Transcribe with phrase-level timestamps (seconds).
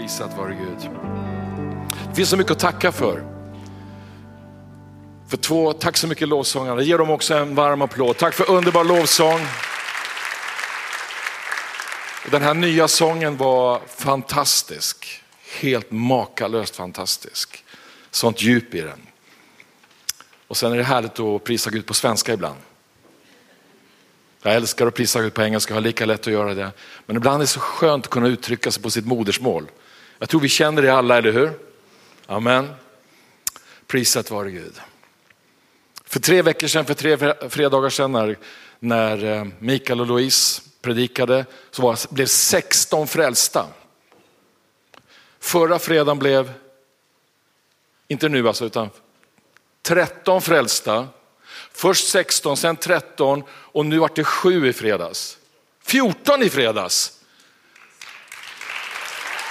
[0.00, 0.90] Prisat vare Gud.
[2.08, 3.24] Det finns så mycket att tacka för.
[5.28, 6.84] För två, tack så mycket lovsångare.
[6.84, 8.16] Ge dem också en varm applåd.
[8.16, 9.40] Tack för underbar lovsång.
[12.30, 15.22] Den här nya sången var fantastisk.
[15.60, 17.64] Helt makalöst fantastisk.
[18.10, 19.06] Sånt djup i den.
[20.46, 22.58] Och sen är det härligt att prisa Gud på svenska ibland.
[24.42, 26.70] Jag älskar att prisa Gud på engelska, jag har lika lätt att göra det.
[27.06, 29.66] Men ibland är det så skönt att kunna uttrycka sig på sitt modersmål.
[30.22, 31.52] Jag tror vi känner det alla, eller hur?
[32.26, 32.74] Amen.
[33.86, 34.80] Prisat vare Gud.
[36.04, 38.38] För tre veckor sedan, för tre fredagar sedan när,
[38.78, 43.66] när eh, Mikael och Louise predikade så var, blev 16 frälsta.
[45.38, 46.52] Förra fredagen blev,
[48.08, 48.90] inte nu alltså, utan
[49.82, 51.08] 13 frälsta.
[51.72, 55.38] Först 16, sen 13 och nu vart det 7 i fredags.
[55.82, 57.19] 14 i fredags.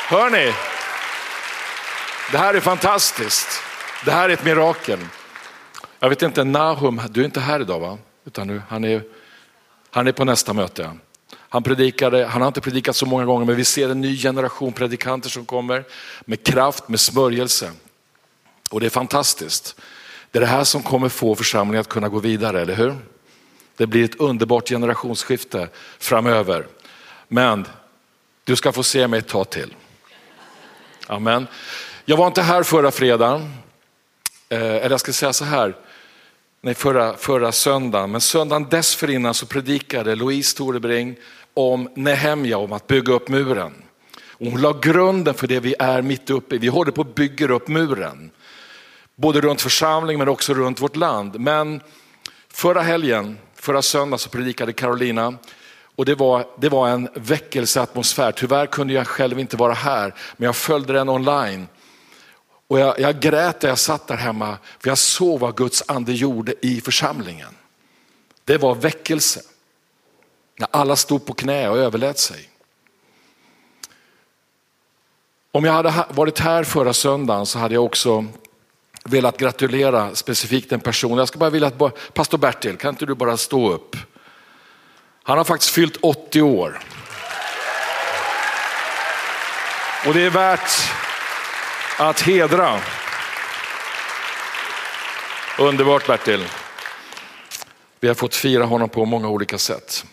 [0.09, 0.53] Hör ni?
[2.31, 3.47] Det här är fantastiskt.
[4.05, 4.99] Det här är ett mirakel.
[5.99, 7.97] Jag vet inte, Nahum, du är inte här idag va?
[8.25, 9.03] Utan nu, han, är,
[9.91, 10.91] han är på nästa möte.
[11.35, 14.73] Han, predikade, han har inte predikat så många gånger men vi ser en ny generation
[14.73, 15.83] predikanter som kommer
[16.25, 17.71] med kraft, med smörjelse.
[18.69, 19.75] Och det är fantastiskt.
[20.31, 22.95] Det är det här som kommer få församlingen att kunna gå vidare, eller hur?
[23.77, 26.67] Det blir ett underbart generationsskifte framöver.
[27.27, 27.67] Men
[28.43, 29.73] du ska få se mig ett tag till.
[31.11, 31.47] Amen.
[32.05, 33.53] Jag var inte här förra fredagen,
[34.49, 35.75] eh, eller jag ska säga så här,
[36.61, 41.15] nej förra, förra söndagen, men söndagen dessförinnan så predikade Louise Torebring
[41.53, 43.73] om Nehemja, om att bygga upp muren.
[44.39, 46.57] Hon la grunden för det vi är mitt uppe i.
[46.57, 48.31] Vi håller på att bygga upp muren.
[49.15, 51.39] Både runt församlingen men också runt vårt land.
[51.39, 51.81] Men
[52.49, 55.37] förra helgen, förra söndagen så predikade Carolina
[55.99, 58.31] och det var, det var en väckelseatmosfär.
[58.31, 61.67] Tyvärr kunde jag själv inte vara här, men jag följde den online.
[62.67, 66.13] Och jag, jag grät när jag satt där hemma, för jag såg vad Guds ande
[66.13, 67.55] gjorde i församlingen.
[68.45, 69.41] Det var väckelse.
[70.59, 72.49] När alla stod på knä och överlät sig.
[75.51, 78.25] Om jag hade varit här förra söndagen så hade jag också
[79.05, 81.17] velat gratulera specifikt en person.
[81.17, 83.95] Jag ska bara vilja att pastor Bertil, kan inte du bara stå upp?
[85.29, 86.79] Han har faktiskt fyllt 80 år.
[90.07, 90.69] Och det är värt
[91.97, 92.79] att hedra.
[95.59, 96.45] Underbart Bertil.
[97.99, 100.05] Vi har fått fira honom på många olika sätt.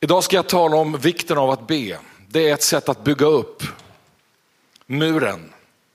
[0.00, 1.98] Idag ska jag tala om vikten av att be.
[2.28, 3.62] Det är ett sätt att bygga upp
[4.86, 5.52] muren.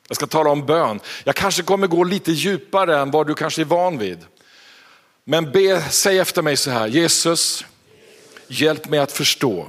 [0.08, 1.00] Jag ska tala om bön.
[1.24, 4.26] Jag kanske kommer gå lite djupare än vad du kanske är van vid.
[5.24, 7.66] Men be, säg efter mig så här, Jesus,
[8.48, 9.68] hjälp mig att förstå.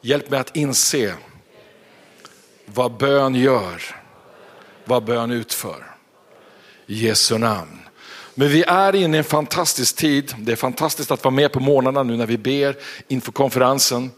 [0.00, 1.14] Hjälp mig att inse
[2.66, 3.82] vad bön gör,
[4.84, 5.96] vad bön utför.
[6.86, 7.78] I Jesu namn.
[8.34, 10.34] Men vi är inne i en fantastisk tid.
[10.38, 12.76] Det är fantastiskt att vara med på morgnarna nu när vi ber
[13.08, 14.10] inför konferensen.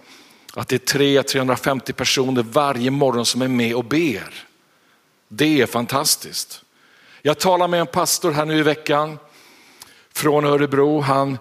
[0.55, 4.35] Att det är 300-350 personer varje morgon som är med och ber.
[5.29, 6.65] Det är fantastiskt.
[7.23, 9.19] Jag talade med en pastor här nu i veckan
[10.16, 11.00] från Örebro.
[11.00, 11.38] Han,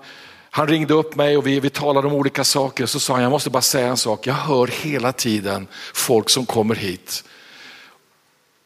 [0.50, 2.86] han ringde upp mig och vi, vi talade om olika saker.
[2.86, 4.28] Så sa han, jag måste bara säga en sak.
[4.28, 7.24] Jag hör hela tiden folk som kommer hit.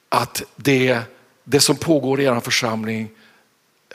[0.10, 1.00] Att det,
[1.44, 3.10] det som pågår i er församling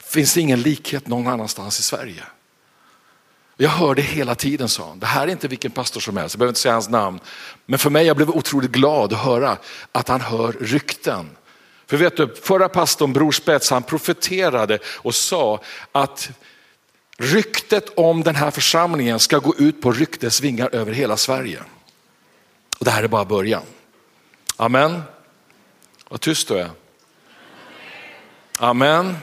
[0.01, 2.23] finns det ingen likhet någon annanstans i Sverige.
[3.57, 4.99] Jag hör det hela tiden, sa han.
[4.99, 7.21] Det här är inte vilken pastor som helst, jag behöver inte säga hans namn.
[7.67, 9.57] Men för mig, jag blev otroligt glad att höra
[9.93, 11.31] att han hör rykten.
[11.93, 15.61] För vet du, förra pastorn Bror Spets, han profeterade och sa
[15.93, 16.31] att
[17.19, 21.63] ryktet om den här församlingen ska gå ut på ryktesvingar över hela Sverige.
[22.79, 23.63] Och det här är bara början.
[24.57, 25.03] Amen.
[26.09, 26.71] Vad tyst du är.
[28.59, 29.17] Amen.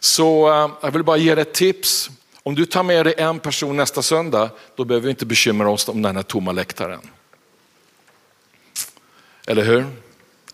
[0.00, 2.10] Så eh, jag vill bara ge dig ett tips.
[2.42, 5.88] Om du tar med dig en person nästa söndag, då behöver vi inte bekymra oss
[5.88, 7.10] om den här tomma läktaren.
[9.46, 9.86] Eller hur?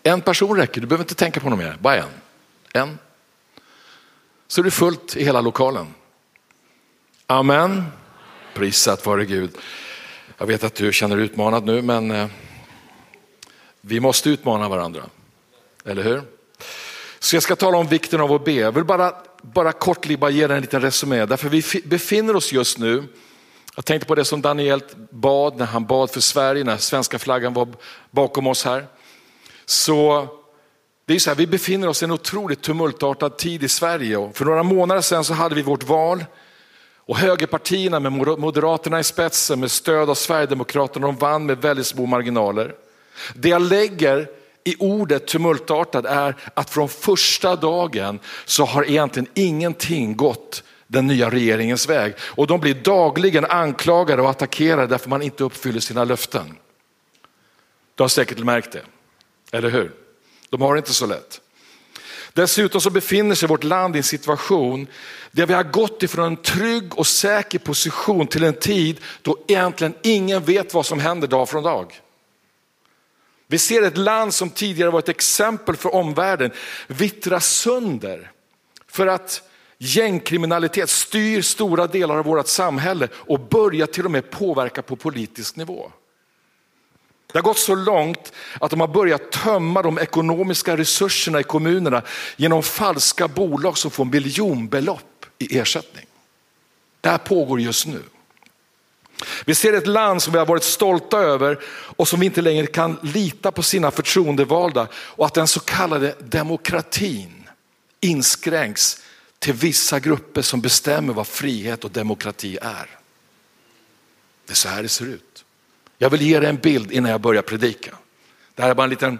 [0.07, 2.09] En person räcker, du behöver inte tänka på något mer, bara en.
[2.73, 2.99] En.
[4.47, 5.93] Så är det fullt i hela lokalen.
[7.27, 7.83] Amen.
[8.53, 9.57] Prisat vare Gud.
[10.37, 12.27] Jag vet att du känner dig utmanad nu, men eh,
[13.81, 15.03] vi måste utmana varandra.
[15.85, 16.21] Eller hur?
[17.19, 18.51] Så jag ska tala om vikten av att be.
[18.51, 21.25] Jag vill bara, bara kort bara ge dig en liten resumé.
[21.25, 23.03] Därför vi befinner oss just nu,
[23.75, 27.53] jag tänkte på det som Daniel bad när han bad för Sverige, när svenska flaggan
[27.53, 27.67] var
[28.11, 28.87] bakom oss här.
[29.69, 30.27] Så
[31.05, 34.17] det är så här, vi befinner oss i en otroligt tumultartad tid i Sverige.
[34.17, 36.25] Och för några månader sedan så hade vi vårt val.
[36.95, 42.05] Och högerpartierna med Moderaterna i spetsen med stöd av Sverigedemokraterna, de vann med väldigt små
[42.05, 42.75] marginaler.
[43.35, 44.27] Det jag lägger
[44.63, 51.29] i ordet tumultartad är att från första dagen så har egentligen ingenting gått den nya
[51.29, 52.13] regeringens väg.
[52.19, 56.57] Och de blir dagligen anklagade och attackerade därför man inte uppfyller sina löften.
[57.95, 58.81] Du har säkert märkt det,
[59.51, 59.91] eller hur?
[60.49, 61.41] De har det inte så lätt.
[62.33, 64.87] Dessutom så befinner sig vårt land i en situation
[65.31, 69.93] där vi har gått ifrån en trygg och säker position till en tid då egentligen
[70.03, 72.01] ingen vet vad som händer dag från dag.
[73.47, 76.51] Vi ser ett land som tidigare var ett exempel för omvärlden
[76.87, 78.31] vittra sönder
[78.87, 79.41] för att
[79.77, 85.55] gängkriminalitet styr stora delar av vårt samhälle och börjar till och med påverka på politisk
[85.55, 85.91] nivå.
[87.27, 92.01] Det har gått så långt att de har börjat tömma de ekonomiska resurserna i kommunerna
[92.35, 96.05] genom falska bolag som får miljonbelopp i ersättning.
[97.01, 98.03] Det här pågår just nu.
[99.45, 102.67] Vi ser ett land som vi har varit stolta över och som vi inte längre
[102.67, 107.49] kan lita på sina förtroendevalda och att den så kallade demokratin
[107.99, 109.01] inskränks
[109.39, 112.89] till vissa grupper som bestämmer vad frihet och demokrati är.
[114.45, 115.45] Det är så här det ser ut.
[115.97, 117.95] Jag vill ge dig en bild innan jag börjar predika.
[118.55, 119.19] Det här är bara en liten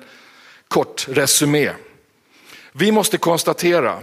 [0.67, 1.71] kort resumé.
[2.71, 3.99] Vi måste konstatera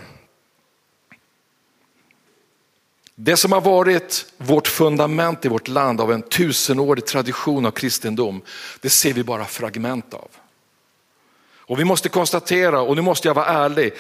[3.14, 8.42] det som har varit vårt fundament i vårt land av en tusenårig tradition av kristendom,
[8.80, 10.28] det ser vi bara fragment av.
[11.66, 13.92] Och vi måste konstatera, och nu måste jag vara ärlig,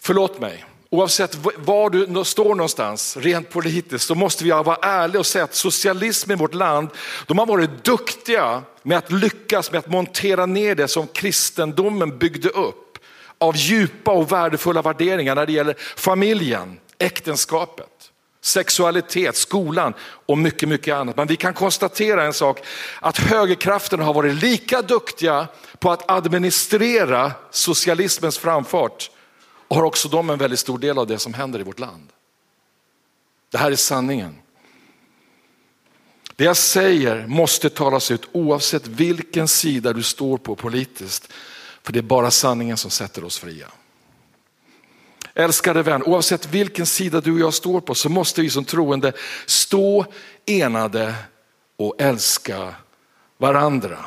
[0.00, 5.26] förlåt mig, Oavsett var du står någonstans rent politiskt så måste vi vara ärliga och
[5.26, 6.88] säga att socialismen i vårt land,
[7.26, 12.48] de har varit duktiga med att lyckas med att montera ner det som kristendomen byggde
[12.48, 12.98] upp
[13.38, 18.10] av djupa och värdefulla värderingar när det gäller familjen, äktenskapet,
[18.42, 19.94] sexualitet, skolan
[20.26, 21.16] och mycket, mycket annat.
[21.16, 22.60] Men vi kan konstatera en sak,
[23.00, 25.46] att högerkrafterna har varit lika duktiga
[25.78, 29.10] på att administrera socialismens framfart
[29.68, 32.08] har också de en väldigt stor del av det som händer i vårt land.
[33.50, 34.38] Det här är sanningen.
[36.36, 41.32] Det jag säger måste talas ut oavsett vilken sida du står på politiskt.
[41.82, 43.68] För det är bara sanningen som sätter oss fria.
[45.34, 49.12] Älskade vän, oavsett vilken sida du och jag står på så måste vi som troende
[49.46, 50.06] stå
[50.46, 51.14] enade
[51.76, 52.74] och älska
[53.38, 54.04] varandra.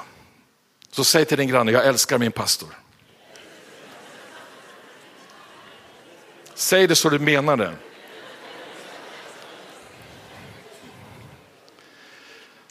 [0.92, 2.70] Så säg till din granne, jag älskar min pastor.
[6.58, 7.74] Säg det så du menar det.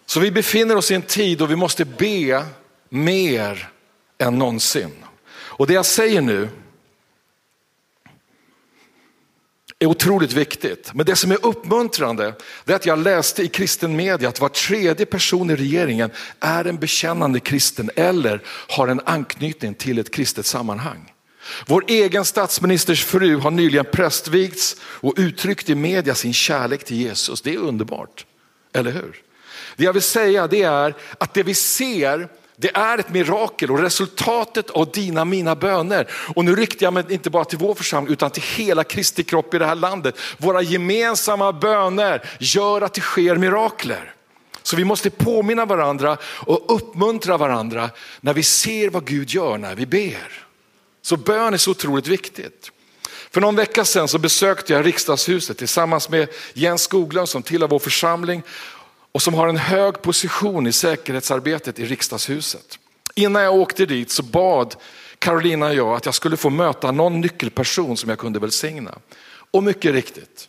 [0.06, 2.46] Så vi befinner oss i en tid då vi måste be
[2.88, 3.70] mer
[4.18, 4.90] än någonsin.
[5.28, 6.48] Och det jag säger nu
[9.78, 10.90] är otroligt viktigt.
[10.94, 12.34] Men det som är uppmuntrande
[12.66, 16.10] är att jag läste i kristen media att var tredje person i regeringen
[16.40, 21.12] är en bekännande kristen eller har en anknytning till ett kristet sammanhang.
[21.66, 27.42] Vår egen statsministers fru har nyligen prästvigts och uttryckt i media sin kärlek till Jesus.
[27.42, 28.26] Det är underbart,
[28.72, 29.22] eller hur?
[29.76, 32.28] Det jag vill säga det är att det vi ser
[32.58, 36.10] det är ett mirakel och resultatet av dina mina böner.
[36.34, 39.54] Och nu riktar jag mig inte bara till vår församling utan till hela Kristi kropp
[39.54, 40.18] i det här landet.
[40.38, 44.12] Våra gemensamma böner gör att det sker mirakler.
[44.62, 47.90] Så vi måste påminna varandra och uppmuntra varandra
[48.20, 50.45] när vi ser vad Gud gör när vi ber.
[51.06, 52.70] Så bön är så otroligt viktigt.
[53.30, 57.78] För någon vecka sedan så besökte jag riksdagshuset tillsammans med Jens Skoglund som tillhör vår
[57.78, 58.42] församling
[59.12, 62.78] och som har en hög position i säkerhetsarbetet i riksdagshuset.
[63.14, 64.76] Innan jag åkte dit så bad
[65.18, 68.98] Carolina och jag att jag skulle få möta någon nyckelperson som jag kunde välsigna.
[69.50, 70.48] Och mycket riktigt,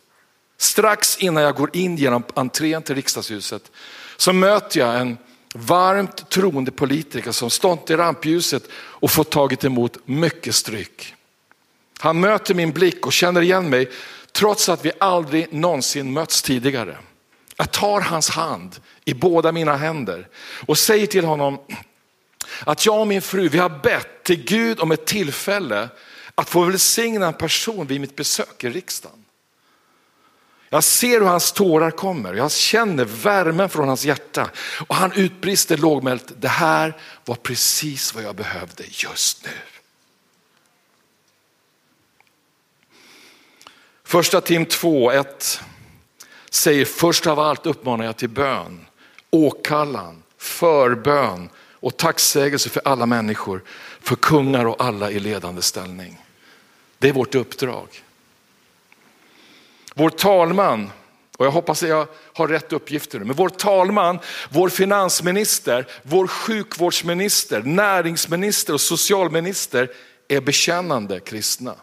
[0.57, 3.71] strax innan jag går in genom entrén till riksdagshuset
[4.17, 5.17] så möter jag en
[5.57, 11.13] varmt troende politiker som stått i rampljuset och fått tagit emot mycket stryk.
[11.99, 13.89] Han möter min blick och känner igen mig
[14.31, 16.97] trots att vi aldrig någonsin mötts tidigare.
[17.57, 20.27] Jag tar hans hand i båda mina händer
[20.67, 21.59] och säger till honom
[22.65, 25.89] att jag och min fru, vi har bett till Gud om ett tillfälle
[26.35, 29.23] att få välsigna en person vid mitt besök i riksdagen.
[30.69, 34.49] Jag ser hur hans tårar kommer, jag känner värmen från hans hjärta
[34.87, 39.51] och han utbrister lågmält, det här var precis vad jag behövde just nu.
[44.03, 45.61] Första Tim 2, 1
[46.49, 48.85] säger först av allt uppmanar jag till bön,
[49.29, 53.63] åkallan, förbön och tacksägelse för alla människor,
[54.01, 56.23] för kungar och alla i ledande ställning.
[56.97, 58.03] Det är vårt uppdrag.
[59.97, 60.89] Vår talman
[61.37, 63.25] Och jag hoppas att jag har rätt uppgifter nu.
[63.25, 69.91] Men vår talman, vår finansminister, vår sjukvårdsminister, näringsminister och socialminister
[70.27, 71.75] är bekännande kristna.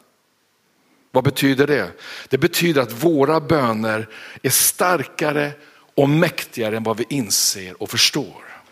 [1.10, 1.90] Vad betyder det?
[2.28, 4.08] Det betyder att våra böner
[4.42, 5.52] är starkare
[5.94, 8.62] och mäktigare än vad vi inser och förstår.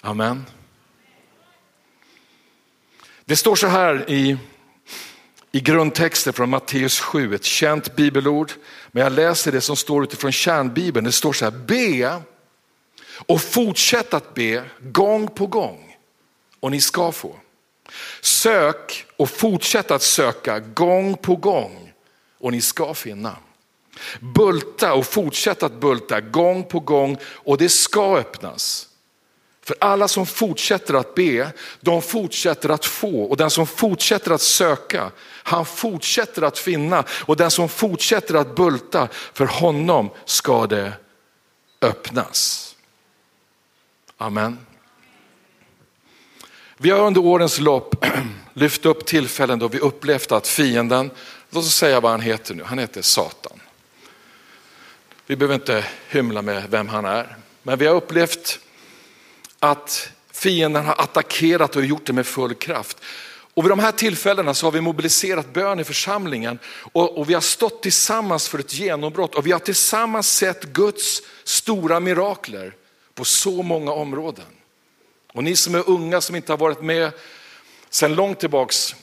[0.00, 0.46] Amen.
[3.24, 4.36] Det står så här i,
[5.52, 8.52] i grundtexten från Matteus 7, ett känt bibelord.
[8.90, 11.04] Men jag läser det som står utifrån kärnbibeln.
[11.04, 12.22] Det står så här, be
[13.26, 15.96] och fortsätt att be gång på gång
[16.60, 17.36] och ni ska få.
[18.20, 21.92] Sök och fortsätt att söka gång på gång
[22.38, 23.36] och ni ska finna.
[24.20, 28.89] Bulta och fortsätt att bulta gång på gång och det ska öppnas.
[29.62, 34.40] För alla som fortsätter att be, de fortsätter att få och den som fortsätter att
[34.40, 35.10] söka,
[35.42, 40.92] han fortsätter att finna och den som fortsätter att bulta, för honom ska det
[41.80, 42.66] öppnas.
[44.16, 44.58] Amen.
[46.76, 48.06] Vi har under årens lopp
[48.52, 51.10] lyft upp tillfällen då vi upplevt att fienden,
[51.50, 53.60] låt oss säga vad han heter nu, han heter Satan.
[55.26, 58.58] Vi behöver inte hymla med vem han är, men vi har upplevt
[59.60, 62.98] att fienden har attackerat och gjort det med full kraft.
[63.54, 66.58] Och vid de här tillfällena så har vi mobiliserat bön i församlingen
[66.92, 71.22] och, och, vi har stått tillsammans för ett genombrott och vi har tillsammans sett Guds
[71.44, 72.74] stora mirakler
[73.14, 74.44] på så många områden.
[75.32, 77.12] Och ni som är unga som inte har varit med
[77.90, 78.94] sedan långt tillbaks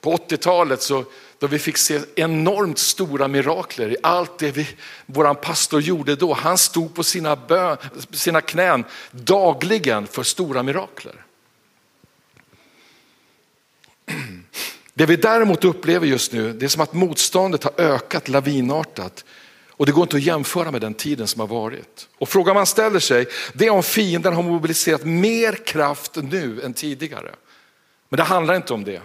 [0.00, 1.04] på 80-talet så
[1.40, 4.68] då vi fick se enormt stora mirakler i allt det vi,
[5.06, 6.34] våran pastor gjorde då.
[6.34, 7.76] Han stod på sina, bön,
[8.10, 11.24] sina knän dagligen för stora mirakler.
[14.94, 19.24] Det vi däremot upplever just nu, det är som att motståndet har ökat lavinartat.
[19.68, 22.08] Och det går inte att jämföra med den tiden som har varit.
[22.18, 26.74] Och frågan man ställer sig, det är om fienden har mobiliserat mer kraft nu än
[26.74, 27.34] tidigare.
[28.08, 29.02] Men det handlar inte om det.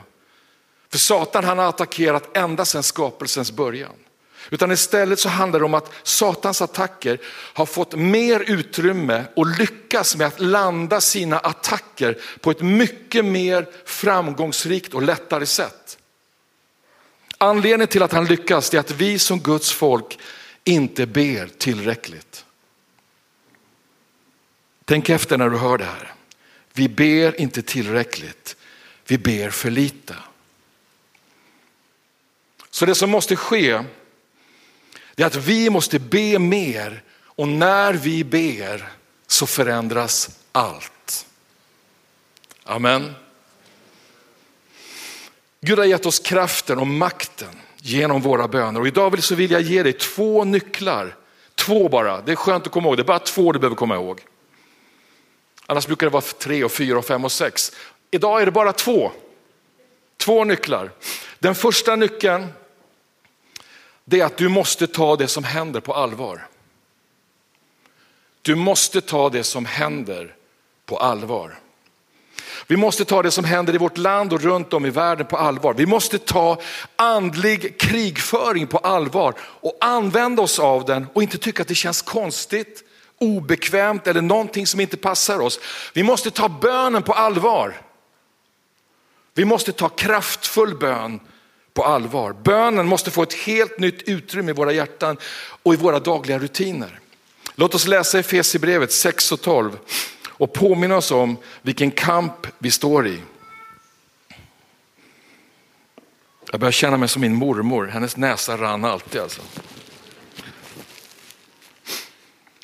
[0.96, 3.92] För Satan han har attackerat ända sedan skapelsens början.
[4.50, 7.20] Utan istället så handlar det om att Satans attacker
[7.54, 13.68] har fått mer utrymme och lyckas med att landa sina attacker på ett mycket mer
[13.86, 15.98] framgångsrikt och lättare sätt.
[17.38, 20.20] Anledningen till att han lyckas är att vi som Guds folk
[20.64, 22.46] inte ber tillräckligt.
[24.86, 26.14] Tänk efter när du hör det här.
[26.74, 28.56] Vi ber inte tillräckligt,
[29.08, 30.16] vi ber för lite.
[32.76, 33.84] Så det som måste ske
[35.16, 38.90] är att vi måste be mer och när vi ber
[39.28, 41.26] så förändras allt.
[42.64, 43.16] Amen.
[45.62, 49.62] Gud har gett oss kraften och makten genom våra böner och idag så vill jag
[49.62, 51.16] ge dig två nycklar.
[51.56, 53.96] Två bara, det är skönt att komma ihåg, det är bara två du behöver komma
[53.96, 54.22] ihåg.
[55.66, 57.72] Annars brukar det vara tre och fyra och fem och sex.
[58.12, 59.12] Idag är det bara två.
[60.18, 60.92] Två nycklar.
[61.40, 62.48] Den första nyckeln
[64.06, 66.48] det är att du måste ta det som händer på allvar.
[68.42, 70.36] Du måste ta det som händer
[70.86, 71.60] på allvar.
[72.68, 75.38] Vi måste ta det som händer i vårt land och runt om i världen på
[75.38, 75.74] allvar.
[75.74, 76.62] Vi måste ta
[76.96, 82.02] andlig krigföring på allvar och använda oss av den och inte tycka att det känns
[82.02, 82.84] konstigt,
[83.20, 85.60] obekvämt eller någonting som inte passar oss.
[85.94, 87.82] Vi måste ta bönen på allvar.
[89.34, 91.20] Vi måste ta kraftfull bön
[91.76, 92.34] på allvar.
[92.34, 95.18] Bönen måste få ett helt nytt utrymme i våra hjärtan
[95.64, 97.00] och i våra dagliga rutiner.
[97.56, 99.78] Låt oss läsa Efesierbrevet 6 och 12
[100.28, 103.22] och påminna oss om vilken kamp vi står i.
[106.52, 109.42] Jag börjar känna mig som min mormor, hennes näsa rann alltid alltså.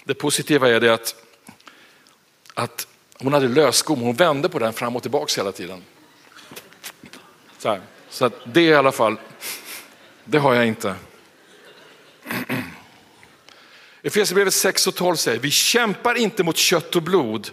[0.04, 1.16] Det positiva är det att,
[2.54, 2.88] att
[3.18, 5.84] hon hade lösgom, hon vände på den fram och tillbaka hela tiden.
[7.58, 7.82] Så här.
[8.12, 9.18] Så att det i alla fall,
[10.26, 10.96] det har jag inte.
[14.02, 17.50] Efesierbrevet 6 och 12 säger, vi kämpar inte mot kött och blod,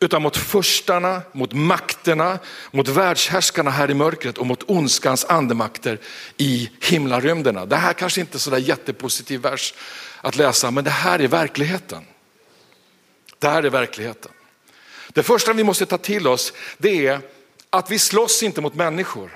[0.00, 2.38] utan mot förstarna, mot makterna,
[2.70, 5.98] mot världshärskarna här i mörkret och mot ondskans andemakter
[6.36, 7.66] i himlarymderna.
[7.66, 9.74] Det här kanske inte är så där jättepositiv vers
[10.20, 12.04] att läsa, men det här är verkligheten.
[13.38, 14.32] Det här är verkligheten.
[15.08, 17.20] Det första vi måste ta till oss, det är
[17.70, 19.30] att vi slåss inte mot människor.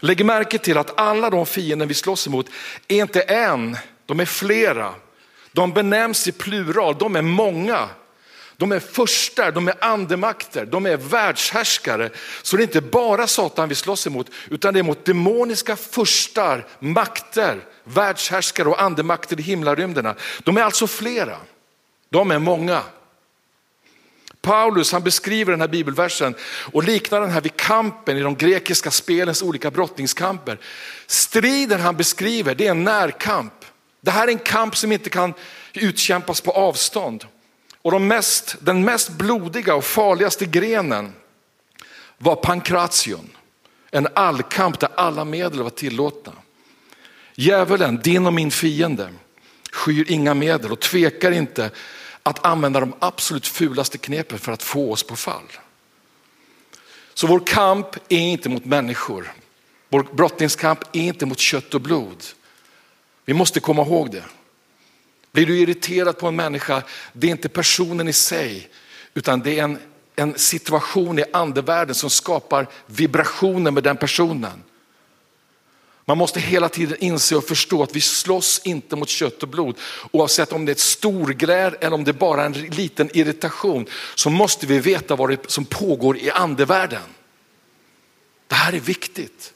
[0.00, 2.46] Lägg märke till att alla de fiender vi slåss emot
[2.88, 3.76] är inte en,
[4.06, 4.94] de är flera.
[5.52, 7.88] De benämns i plural, de är många.
[8.56, 12.10] De är förstar, de är andemakter, de är världshärskare.
[12.42, 16.66] Så det är inte bara Satan vi slåss emot, utan det är mot demoniska förstar,
[16.78, 20.14] makter, världshärskare och andemakter i himlarymderna.
[20.44, 21.36] De är alltså flera,
[22.10, 22.82] de är många.
[24.46, 26.34] Paulus han beskriver den här bibelversen
[26.72, 30.58] och liknar den här vid kampen i de grekiska spelens olika brottningskamper.
[31.06, 33.52] Striden han beskriver det är en närkamp.
[34.00, 35.34] Det här är en kamp som inte kan
[35.72, 37.24] utkämpas på avstånd.
[37.82, 41.12] Och de mest, den mest blodiga och farligaste grenen
[42.18, 43.36] var pankration.
[43.90, 46.32] En allkamp där alla medel var tillåtna.
[47.34, 49.08] Djävulen, din och min fiende,
[49.72, 51.70] skyr inga medel och tvekar inte
[52.26, 55.52] att använda de absolut fulaste knepen för att få oss på fall.
[57.14, 59.32] Så vår kamp är inte mot människor.
[59.88, 62.24] Vår brottningskamp är inte mot kött och blod.
[63.24, 64.24] Vi måste komma ihåg det.
[65.32, 68.68] Blir du irriterad på en människa, det är inte personen i sig,
[69.14, 69.78] utan det är en,
[70.16, 74.62] en situation i andevärlden som skapar vibrationer med den personen.
[76.08, 79.78] Man måste hela tiden inse och förstå att vi slåss inte mot kött och blod.
[80.10, 84.30] Oavsett om det är ett storgräl eller om det är bara en liten irritation så
[84.30, 87.02] måste vi veta vad det som pågår i andevärlden.
[88.46, 89.52] Det här är viktigt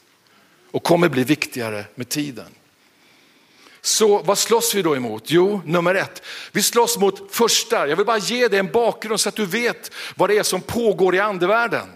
[0.71, 2.55] och kommer bli viktigare med tiden.
[3.81, 5.23] Så vad slåss vi då emot?
[5.25, 7.87] Jo, nummer ett, vi slåss mot första.
[7.87, 10.61] Jag vill bara ge dig en bakgrund så att du vet vad det är som
[10.61, 11.89] pågår i andevärlden.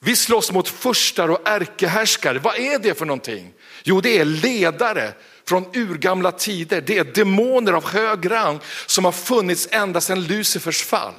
[0.00, 2.38] Vi slåss mot förstar och ärkehärskare.
[2.38, 3.52] Vad är det för någonting?
[3.82, 5.12] Jo, det är ledare
[5.44, 6.80] från urgamla tider.
[6.80, 11.14] Det är demoner av hög rang som har funnits ända sedan Lucifers fall.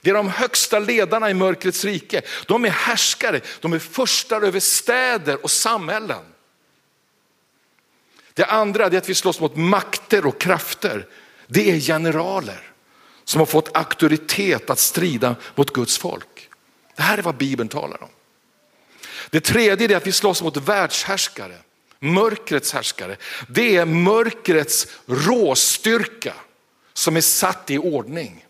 [0.00, 2.22] Det är de högsta ledarna i mörkrets rike.
[2.46, 6.24] De är härskare, de är förstar över städer och samhällen.
[8.34, 11.06] Det andra är att vi slåss mot makter och krafter.
[11.46, 12.72] Det är generaler
[13.24, 16.45] som har fått auktoritet att strida mot Guds folk.
[16.96, 18.08] Det här är vad Bibeln talar om.
[19.30, 21.56] Det tredje är att vi slåss mot världshärskare,
[21.98, 23.16] mörkrets härskare.
[23.48, 26.34] Det är mörkrets råstyrka
[26.92, 28.46] som är satt i ordning.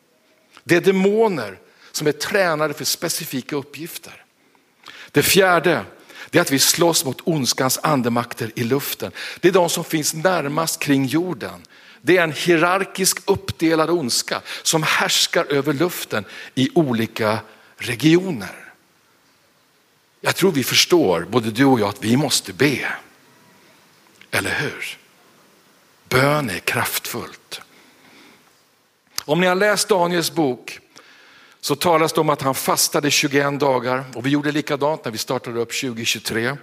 [0.65, 1.59] Det är demoner
[1.93, 4.25] som är tränade för specifika uppgifter.
[5.11, 5.85] Det fjärde
[6.31, 9.13] det är att vi slåss mot ondskans andemakter i luften.
[9.41, 11.67] Det är de som finns närmast kring jorden.
[12.03, 17.39] Det är en hierarkisk uppdelad ondska som härskar över luften i olika
[17.77, 18.73] regioner.
[20.21, 22.93] Jag tror vi förstår, både du och jag, att vi måste be.
[24.31, 24.99] Eller hur?
[26.09, 27.61] Bön är kraftfullt.
[29.25, 30.81] Om ni har läst Daniels bok
[31.61, 35.19] så talas det om att han fastade 21 dagar och vi gjorde likadant när vi
[35.19, 36.57] startade upp 2023.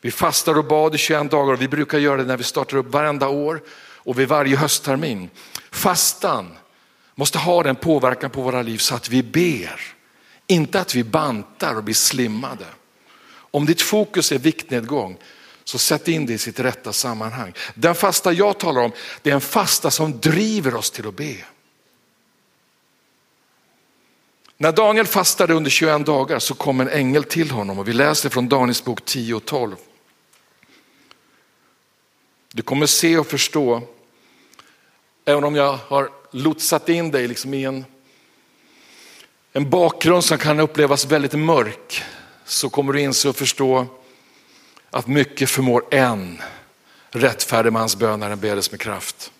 [0.00, 2.76] Vi fastade och bad i 21 dagar och vi brukar göra det när vi startar
[2.76, 5.30] upp varenda år och vid varje hösttermin.
[5.70, 6.56] Fastan
[7.14, 9.93] måste ha den påverkan på våra liv så att vi ber,
[10.46, 12.66] inte att vi bantar och blir slimmade.
[13.34, 15.18] Om ditt fokus är viktnedgång
[15.64, 17.52] så sätt in det i sitt rätta sammanhang.
[17.74, 21.36] Den fasta jag talar om, det är en fasta som driver oss till att be.
[24.56, 28.28] När Daniel fastade under 21 dagar så kom en ängel till honom och vi läser
[28.28, 29.76] från Daniels bok 10 och 12.
[32.52, 33.82] Du kommer se och förstå,
[35.24, 37.84] även om jag har lotsat in dig liksom i en,
[39.56, 42.02] en bakgrund som kan upplevas väldigt mörk,
[42.44, 43.86] så kommer du inse och förstå
[44.90, 46.42] att mycket förmår en
[47.10, 49.32] rättfärdig mans bön när den bedes med kraft.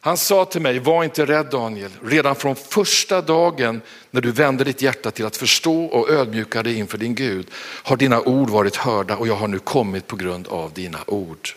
[0.00, 4.64] Han sa till mig, var inte rädd Daniel, redan från första dagen när du vände
[4.64, 8.76] ditt hjärta till att förstå och ödmjuka dig inför din Gud har dina ord varit
[8.76, 11.48] hörda och jag har nu kommit på grund av dina ord.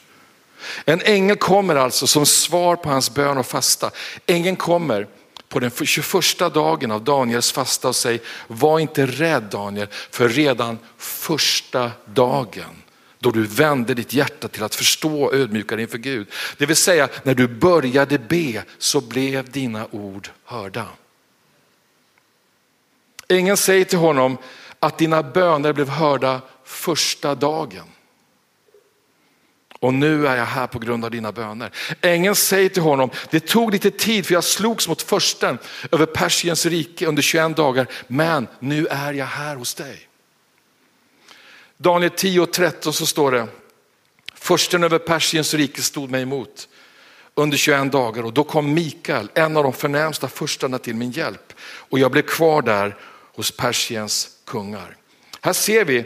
[0.85, 3.91] En ängel kommer alltså som svar på hans bön och fasta.
[4.25, 5.07] Ängeln kommer
[5.49, 10.77] på den 21 dagen av Daniels fasta och säger, var inte rädd Daniel, för redan
[10.97, 12.83] första dagen
[13.19, 16.27] då du vände ditt hjärta till att förstå och ödmjuka dig inför Gud.
[16.57, 20.85] Det vill säga när du började be så blev dina ord hörda.
[23.29, 24.37] Ingen säger till honom
[24.79, 27.85] att dina böner blev hörda första dagen.
[29.79, 31.71] Och nu är jag här på grund av dina böner.
[32.01, 35.57] Ängeln säger till honom, det tog lite tid för jag slogs mot försten
[35.91, 40.07] över Persiens rike under 21 dagar, men nu är jag här hos dig.
[41.77, 43.47] Daniel 10 och 13 så står det,
[44.33, 46.67] försten över Persiens rike stod mig emot
[47.35, 51.53] under 21 dagar och då kom Mikael, en av de förnämsta förstarna till min hjälp
[51.61, 52.97] och jag blev kvar där
[53.35, 54.95] hos Persiens kungar.
[55.41, 56.05] Här ser vi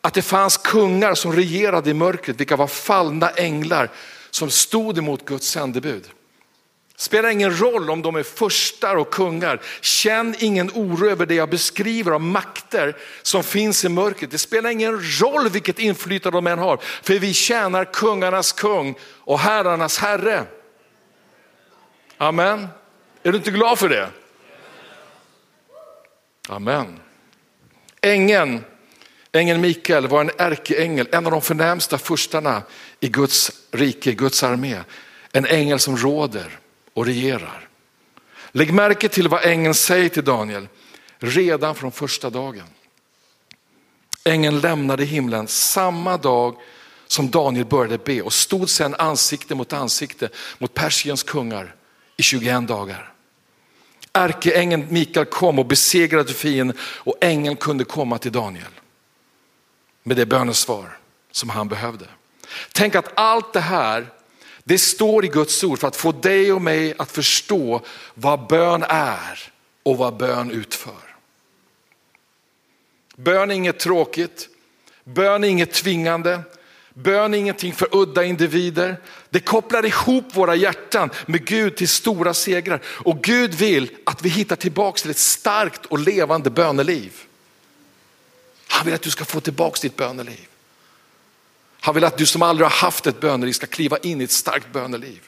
[0.00, 3.90] att det fanns kungar som regerade i mörkret, vilka var fallna änglar
[4.30, 6.10] som stod emot Guds sändebud.
[6.96, 9.60] Spelar ingen roll om de är förstar och kungar.
[9.80, 14.30] Känn ingen oro över det jag beskriver av makter som finns i mörkret.
[14.30, 16.76] Det spelar ingen roll vilket inflytande de än har.
[17.02, 20.44] För vi tjänar kungarnas kung och herrarnas herre.
[22.16, 22.68] Amen.
[23.22, 24.08] Är du inte glad för det?
[26.48, 27.00] Amen.
[28.00, 28.64] Ängeln,
[29.32, 32.62] ängeln Mikael var en ärkeängel, en av de förnämsta furstarna
[33.00, 34.76] i Guds rike, Guds armé.
[35.32, 36.58] En ängel som råder
[36.94, 37.68] och regerar.
[38.52, 40.68] Lägg märke till vad ängeln säger till Daniel
[41.18, 42.66] redan från första dagen.
[44.24, 46.56] Ängeln lämnade himlen samma dag
[47.06, 51.74] som Daniel började be och stod sedan ansikte mot ansikte mot Persiens kungar
[52.16, 53.12] i 21 dagar.
[54.12, 58.79] Ärkeängeln Mikael kom och besegrade fienden och ängeln kunde komma till Daniel
[60.10, 60.98] med det bönesvar
[61.30, 62.04] som han behövde.
[62.72, 64.06] Tänk att allt det här
[64.64, 67.80] det står i Guds ord för att få dig och mig att förstå
[68.14, 71.16] vad bön är och vad bön utför.
[73.16, 74.48] Bön är inget tråkigt,
[75.04, 76.40] bön är inget tvingande,
[76.94, 78.96] bön är ingenting för udda individer.
[79.30, 82.80] Det kopplar ihop våra hjärtan med Gud till stora segrar.
[82.84, 87.12] Och Gud vill att vi hittar tillbaka till ett starkt och levande böneliv.
[88.70, 90.48] Han vill att du ska få tillbaka ditt böneliv.
[91.80, 94.30] Han vill att du som aldrig har haft ett böneliv ska kliva in i ett
[94.30, 95.20] starkt böneliv.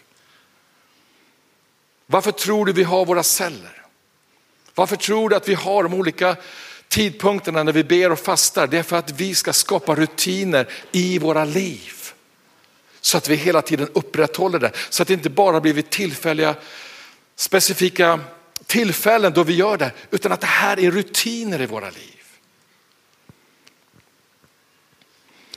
[2.07, 3.83] Varför tror du vi har våra celler?
[4.75, 6.37] Varför tror du att vi har de olika
[6.89, 8.67] tidpunkterna när vi ber och fastar?
[8.67, 11.93] Det är för att vi ska skapa rutiner i våra liv.
[13.01, 14.73] Så att vi hela tiden upprätthåller det.
[14.91, 16.55] Så att det inte bara blir vid tillfälliga,
[17.37, 18.21] specifika
[18.67, 19.93] tillfällen då vi gör det.
[20.11, 22.22] Utan att det här är rutiner i våra liv.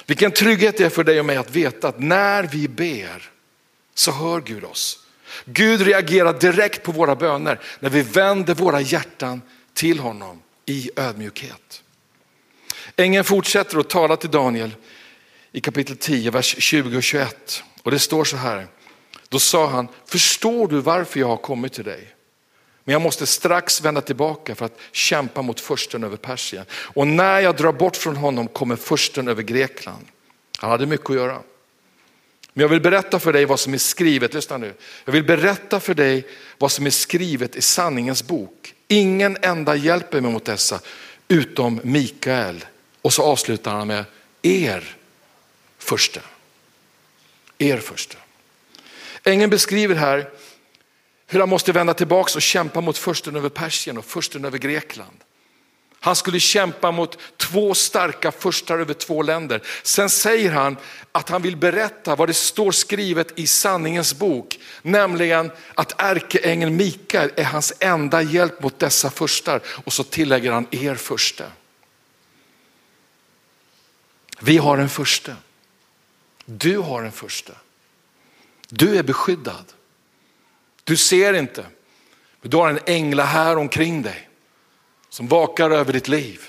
[0.05, 3.31] Vilken trygghet det är för dig och mig att veta att när vi ber
[3.93, 4.99] så hör Gud oss.
[5.45, 9.41] Gud reagerar direkt på våra böner när vi vänder våra hjärtan
[9.73, 11.83] till honom i ödmjukhet.
[12.95, 14.75] Ängeln fortsätter att tala till Daniel
[15.51, 17.63] i kapitel 10, vers 20 och 21.
[17.83, 18.67] Och det står så här,
[19.29, 22.14] då sa han, förstår du varför jag har kommit till dig?
[22.85, 26.65] Men jag måste strax vända tillbaka för att kämpa mot försten över Persien.
[26.71, 30.05] Och när jag drar bort från honom kommer försten över Grekland.
[30.57, 31.41] Han hade mycket att göra.
[32.53, 34.73] Men jag vill berätta för dig vad som är skrivet, lyssna nu.
[35.05, 38.73] Jag vill berätta för dig vad som är skrivet i sanningens bok.
[38.87, 40.79] Ingen enda hjälper mig mot dessa
[41.27, 42.65] utom Mikael.
[43.01, 44.05] Och så avslutar han med
[44.41, 44.95] er
[45.77, 46.21] första.
[47.57, 48.17] Er första.
[49.23, 50.29] Ängeln beskriver här
[51.27, 55.17] hur han måste vända tillbaka och kämpa mot försten över Persien och försten över Grekland.
[56.05, 59.61] Han skulle kämpa mot två starka förstar över två länder.
[59.83, 60.77] Sen säger han
[61.11, 64.59] att han vill berätta vad det står skrivet i sanningens bok.
[64.81, 69.61] Nämligen att ärkeängeln Mikael är hans enda hjälp mot dessa förstar.
[69.67, 71.45] Och så tillägger han er första.
[74.39, 75.35] Vi har en första.
[76.45, 77.53] Du har en första.
[78.69, 79.65] Du är beskyddad.
[80.85, 81.65] Du ser inte,
[82.41, 84.29] men du har en ängla här omkring dig
[85.09, 86.41] som vakar över ditt liv.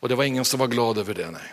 [0.00, 1.30] Och det var ingen som var glad över det.
[1.30, 1.52] Nej.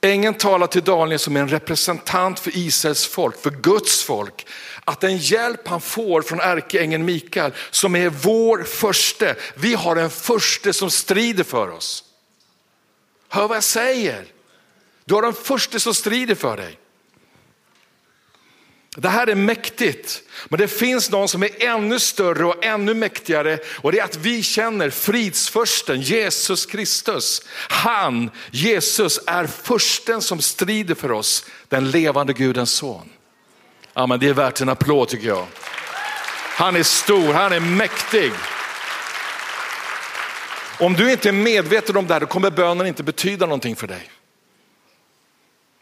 [0.00, 4.46] Ängeln talar till Daniel som en representant för Israels folk, för Guds folk.
[4.84, 9.36] Att den hjälp han får från ärkeängeln Mikael, som är vår förste.
[9.54, 12.04] Vi har en förste som strider för oss.
[13.28, 14.26] Hör vad jag säger.
[15.12, 16.78] Du har den första som strider för dig.
[18.96, 23.58] Det här är mäktigt, men det finns någon som är ännu större och ännu mäktigare
[23.66, 27.42] och det är att vi känner fridsförsten Jesus Kristus.
[27.68, 33.10] Han, Jesus, är försten som strider för oss, den levande Gudens son.
[33.94, 35.46] Ja, men det är värt en applåd tycker jag.
[36.56, 38.32] Han är stor, han är mäktig.
[40.78, 43.86] Om du inte är medveten om det här, då kommer bönen inte betyda någonting för
[43.86, 44.10] dig.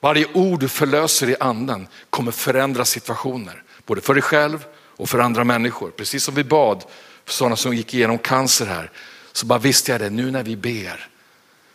[0.01, 4.65] Varje ord du förlöser i anden kommer förändra situationer, både för dig själv
[4.97, 5.91] och för andra människor.
[5.91, 6.85] Precis som vi bad
[7.25, 8.91] för sådana som gick igenom cancer här,
[9.33, 11.09] så bara visste jag det, nu när vi ber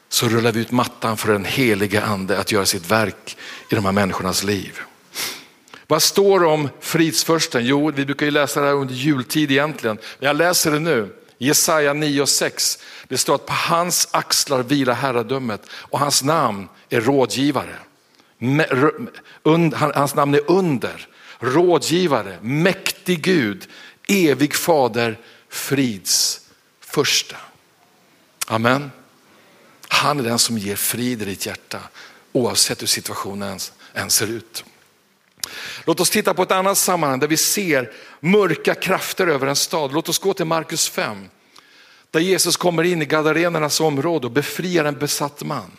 [0.10, 3.38] så rullar vi ut mattan för den heliga ande att göra sitt verk
[3.70, 4.80] i de här människornas liv.
[5.88, 7.66] Vad står det om fridsförsten?
[7.66, 11.16] Jo, vi brukar ju läsa det här under jultid egentligen, men jag läser det nu.
[11.38, 12.80] Jesaja 9 och 6.
[13.08, 17.76] Det står att på hans axlar vilar herradömet och hans namn är rådgivare.
[19.94, 21.08] Hans namn är under,
[21.40, 23.68] rådgivare, mäktig Gud,
[24.08, 25.20] evig fader,
[25.50, 26.42] frids
[26.80, 27.36] första.
[28.48, 28.92] Amen.
[29.88, 31.80] Han är den som ger frid i ditt hjärta
[32.32, 33.60] oavsett hur situationen
[33.94, 34.66] än ser ut.
[35.86, 39.94] Låt oss titta på ett annat sammanhang där vi ser mörka krafter över en stad.
[39.94, 41.30] Låt oss gå till Markus 5.
[42.12, 45.72] Där Jesus kommer in i Gadarenernas område och befriar en besatt man.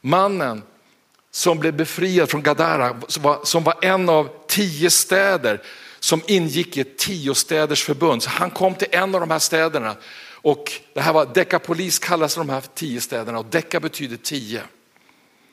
[0.00, 0.62] Mannen
[1.32, 3.00] som blev befriad från Gadara,
[3.44, 5.62] som var en av tio städer
[6.00, 8.22] som ingick i ett tio städers förbund.
[8.22, 9.96] Så han kom till en av de här städerna
[10.30, 14.62] och det här var Dekapolis kallas de här tio städerna och Deka betyder tio.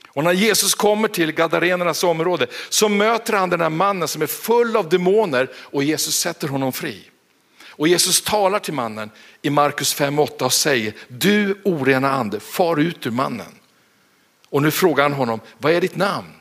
[0.07, 4.27] Och när Jesus kommer till Gadarenernas område så möter han den här mannen som är
[4.27, 7.03] full av demoner och Jesus sätter honom fri.
[7.67, 9.09] Och Jesus talar till mannen
[9.41, 13.58] i Markus 5.8 och säger, du orena ande, far ut ur mannen.
[14.49, 16.33] Och nu frågar han honom, vad är ditt namn?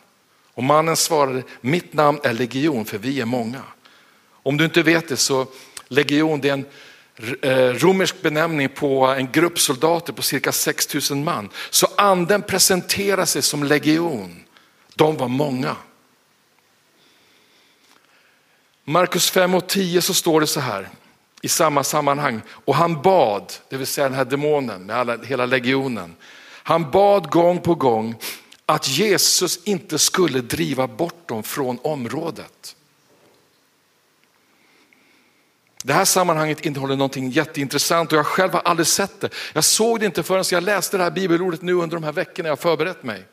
[0.54, 3.62] Och mannen svarade, mitt namn är legion för vi är många.
[4.30, 5.46] Om du inte vet det så
[5.88, 6.66] legion det är en
[7.42, 11.48] eh, romersk benämning på en grupp soldater på cirka 6000 man.
[11.70, 14.44] Så anden presenterar sig som legion.
[14.94, 15.76] De var många.
[18.84, 20.88] Markus 5 och 10 så står det så här
[21.42, 22.40] i samma sammanhang.
[22.48, 26.16] Och han bad, det vill säga den här demonen med alla, hela legionen.
[26.68, 28.14] Han bad gång på gång
[28.66, 32.76] att Jesus inte skulle driva bort dem från området.
[35.84, 39.30] Det här sammanhanget innehåller någonting jätteintressant och jag själv har aldrig sett det.
[39.52, 42.48] Jag såg det inte förrän jag läste det här bibelordet nu under de här veckorna
[42.48, 43.24] jag förberett mig.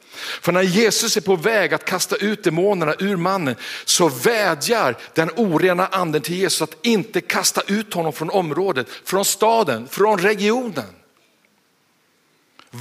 [0.41, 5.30] För när Jesus är på väg att kasta ut demonerna ur mannen så vädjar den
[5.36, 11.05] orena anden till Jesus att inte kasta ut honom från området, från staden, från regionen.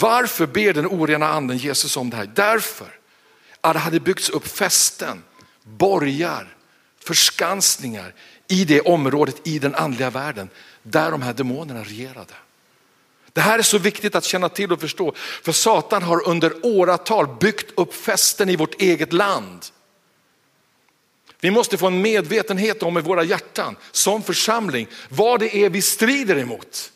[0.00, 2.30] Varför ber den orena anden Jesus om det här?
[2.34, 2.98] Därför
[3.60, 5.22] att det hade byggts upp fästen,
[5.62, 6.56] borgar,
[7.04, 8.14] förskansningar
[8.48, 10.48] i det området i den andliga världen
[10.82, 12.34] där de här demonerna regerade.
[13.32, 17.36] Det här är så viktigt att känna till och förstå, för Satan har under åratal
[17.40, 19.66] byggt upp fästen i vårt eget land.
[21.40, 25.82] Vi måste få en medvetenhet om i våra hjärtan som församling vad det är vi
[25.82, 26.92] strider emot.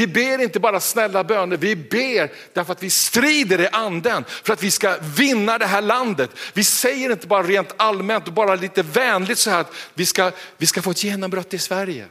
[0.00, 4.52] Vi ber inte bara snälla böner, vi ber därför att vi strider i anden för
[4.52, 6.30] att vi ska vinna det här landet.
[6.52, 10.32] Vi säger inte bara rent allmänt och bara lite vänligt så här att vi ska,
[10.56, 12.06] vi ska få ett genombrott i Sverige.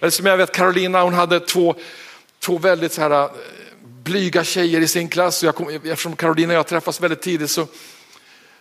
[0.00, 1.74] Eller som jag vet Carolina, hon hade två,
[2.38, 3.30] två väldigt så här, eh,
[3.82, 5.42] blyga tjejer i sin klass.
[5.42, 7.66] Och jag kom, eftersom Carolina och jag träffas väldigt tidigt så,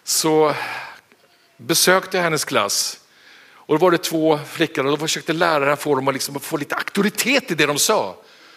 [0.03, 0.53] så
[1.57, 2.99] besökte jag hennes klass.
[3.73, 6.57] Och då var det två flickor och då försökte läraren få dem att liksom få
[6.57, 8.09] lite auktoritet i det de sa.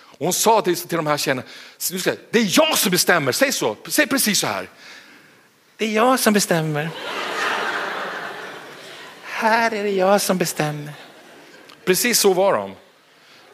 [0.03, 1.43] Och hon sa till, till de här tjejerna,
[2.31, 4.69] det är jag som bestämmer, säg så, säg precis så här.
[5.77, 6.91] Det är jag som bestämmer.
[9.23, 10.93] Här är det jag som bestämmer.
[11.85, 12.75] Precis så var de.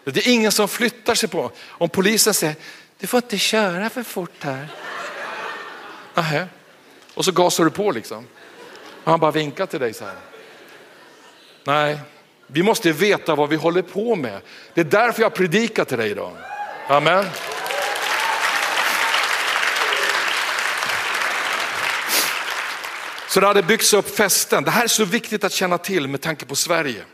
[0.04, 1.50] Det är ingen som flyttar sig på.
[1.68, 2.56] Om polisen säger,
[2.98, 4.68] du får inte köra för fort här.
[6.14, 6.46] Aha.
[7.14, 8.26] Och så gasar du på liksom.
[9.04, 10.31] Och han bara vinkar till dig så här.
[11.64, 11.98] Nej,
[12.46, 14.40] vi måste veta vad vi håller på med.
[14.74, 16.32] Det är därför jag predikar till dig idag.
[16.88, 17.24] Amen.
[23.28, 24.64] Så det hade byggts upp fästen.
[24.64, 27.04] Det här är så viktigt att känna till med tanke på Sverige.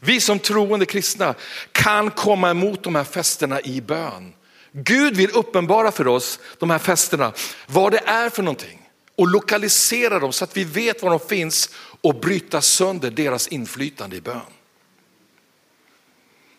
[0.00, 1.34] Vi som troende kristna
[1.72, 4.32] kan komma emot de här fästena i bön.
[4.72, 7.32] Gud vill uppenbara för oss de här fästena,
[7.66, 11.70] vad det är för någonting och lokalisera dem så att vi vet var de finns
[12.00, 14.40] och bryta sönder deras inflytande i bön.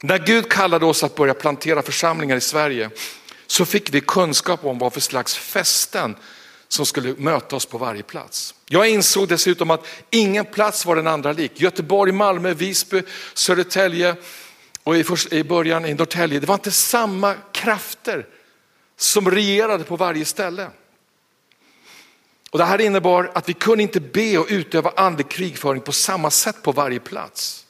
[0.01, 2.89] När Gud kallade oss att börja plantera församlingar i Sverige
[3.47, 6.15] så fick vi kunskap om vad för slags fästen
[6.67, 8.55] som skulle möta oss på varje plats.
[8.69, 11.61] Jag insåg dessutom att ingen plats var den andra lik.
[11.61, 14.15] Göteborg, Malmö, Visby, Södertälje
[14.83, 14.95] och
[15.31, 16.39] i början i Norrtälje.
[16.39, 18.25] Det var inte samma krafter
[18.97, 20.67] som regerade på varje ställe.
[22.51, 26.29] Och det här innebar att vi kunde inte be och utöva andlig krigföring på samma
[26.29, 27.65] sätt på varje plats.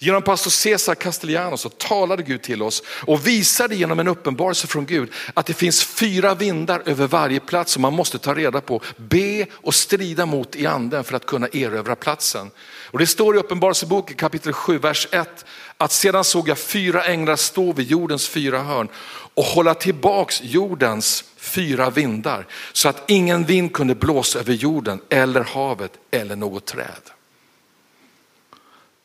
[0.00, 4.86] Genom pastor Cesar Castellanos så talade Gud till oss och visade genom en uppenbarelse från
[4.86, 8.82] Gud att det finns fyra vindar över varje plats som man måste ta reda på,
[8.96, 12.50] be och strida mot i anden för att kunna erövra platsen.
[12.90, 15.44] Och det står i uppenbarelseboken kapitel 7, vers 1
[15.76, 18.88] att sedan såg jag fyra änglar stå vid jordens fyra hörn
[19.34, 25.40] och hålla tillbaks jordens fyra vindar så att ingen vind kunde blåsa över jorden eller
[25.40, 27.17] havet eller något träd.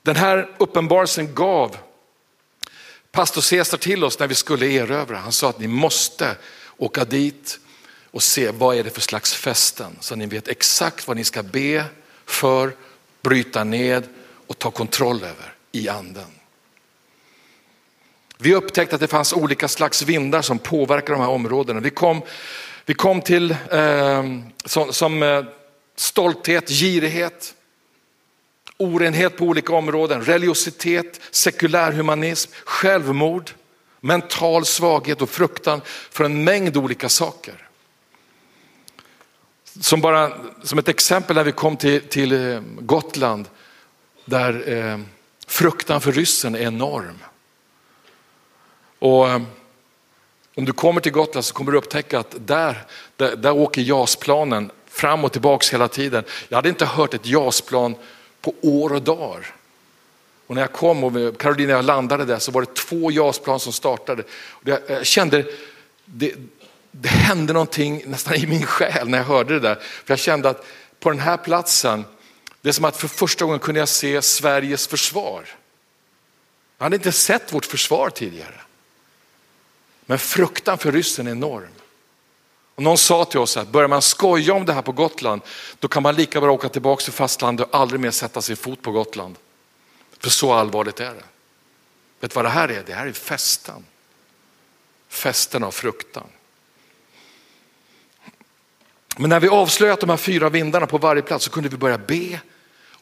[0.03, 1.77] Den här uppenbarelsen gav
[3.11, 5.17] pastor Caesar till oss när vi skulle erövra.
[5.17, 6.35] Han sa att ni måste
[6.77, 7.59] åka dit
[8.11, 11.43] och se vad är det för slags fästen så ni vet exakt vad ni ska
[11.43, 11.85] be
[12.25, 12.75] för,
[13.21, 14.03] bryta ned
[14.47, 16.27] och ta kontroll över i anden.
[18.37, 21.79] Vi upptäckte att det fanns olika slags vindar som påverkar de här områdena.
[21.79, 22.21] Vi kom,
[22.85, 24.23] vi kom till eh,
[24.65, 25.43] som, som eh,
[25.95, 27.53] stolthet, girighet,
[28.83, 33.51] orenhet på olika områden, religiositet, sekulär humanism, självmord,
[33.99, 37.67] mental svaghet och fruktan för en mängd olika saker.
[39.79, 40.31] Som, bara,
[40.63, 43.47] som ett exempel när vi kom till, till eh, Gotland
[44.25, 44.99] där eh,
[45.47, 47.17] fruktan för ryssen är enorm.
[48.99, 49.41] Och eh,
[50.55, 54.71] om du kommer till Gotland så kommer du upptäcka att där, där, där åker JAS-planen
[54.87, 56.23] fram och tillbaks hela tiden.
[56.49, 57.95] Jag hade inte hört ett JAS-plan
[58.43, 59.55] på år och dagar.
[60.47, 63.73] Och när jag kom och Karolina jag landade där så var det två JAS-plan som
[63.73, 64.23] startade.
[64.63, 65.45] Jag kände,
[66.05, 66.35] det,
[66.91, 69.75] det hände någonting nästan i min själ när jag hörde det där.
[69.75, 70.65] För jag kände att
[70.99, 72.05] på den här platsen,
[72.61, 75.45] det är som att för första gången kunde jag se Sveriges försvar.
[76.77, 78.61] Jag hade inte sett vårt försvar tidigare.
[80.05, 81.67] Men fruktan för ryssen är enorm.
[82.75, 85.41] Och någon sa till oss att börjar man skoja om det här på Gotland,
[85.79, 88.81] då kan man lika bra åka tillbaka till fastlandet och aldrig mer sätta sin fot
[88.81, 89.35] på Gotland.
[90.19, 91.23] För så allvarligt är det.
[92.19, 92.83] Vet du vad det här är?
[92.85, 93.85] Det här är festen.
[95.09, 96.27] Festen av fruktan.
[99.17, 101.97] Men när vi avslöjat de här fyra vindarna på varje plats så kunde vi börja
[101.97, 102.39] be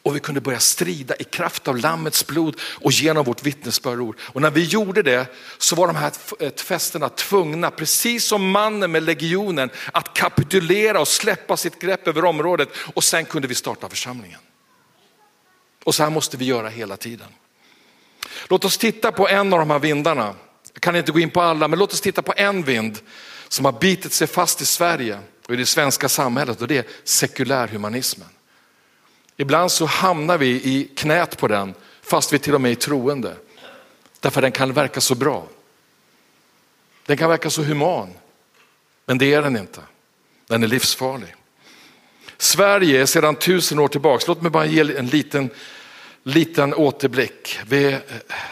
[0.04, 4.16] och vi kunde börja strida i kraft av lammets blod och genom vårt vittnesbörd.
[4.20, 5.26] Och när vi gjorde det
[5.58, 11.08] så var de här eh, festerna tvungna, precis som mannen med legionen, att kapitulera och
[11.08, 14.40] släppa sitt grepp över området och sen kunde vi starta församlingen.
[15.84, 17.28] Och så här måste vi göra hela tiden.
[18.50, 20.36] Låt oss titta på en av de här vindarna.
[20.74, 23.00] Jag kan inte gå in på alla, men låt oss titta på en vind
[23.48, 26.86] som har bitit sig fast i Sverige och i det svenska samhället och det är
[27.04, 28.28] sekulärhumanismen.
[29.38, 33.36] Ibland så hamnar vi i knät på den fast vi till och med är troende.
[34.20, 35.48] Därför den kan verka så bra.
[37.06, 38.10] Den kan verka så human,
[39.06, 39.82] men det är den inte.
[40.48, 41.36] Den är livsfarlig.
[42.38, 45.50] Sverige är sedan tusen år tillbaka, låt mig bara ge en liten,
[46.24, 47.60] liten återblick.
[47.68, 48.00] Vi är eh,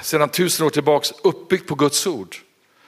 [0.01, 2.35] sedan tusen år tillbaka uppbyggt på Guds ord.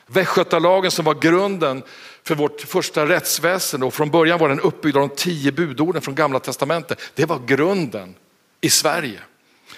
[0.07, 1.83] Västgötalagen som var grunden
[2.23, 6.15] för vårt första rättsväsende och från början var den uppbyggd av de tio budorden från
[6.15, 6.99] gamla testamentet.
[7.15, 8.15] Det var grunden
[8.61, 9.19] i Sverige.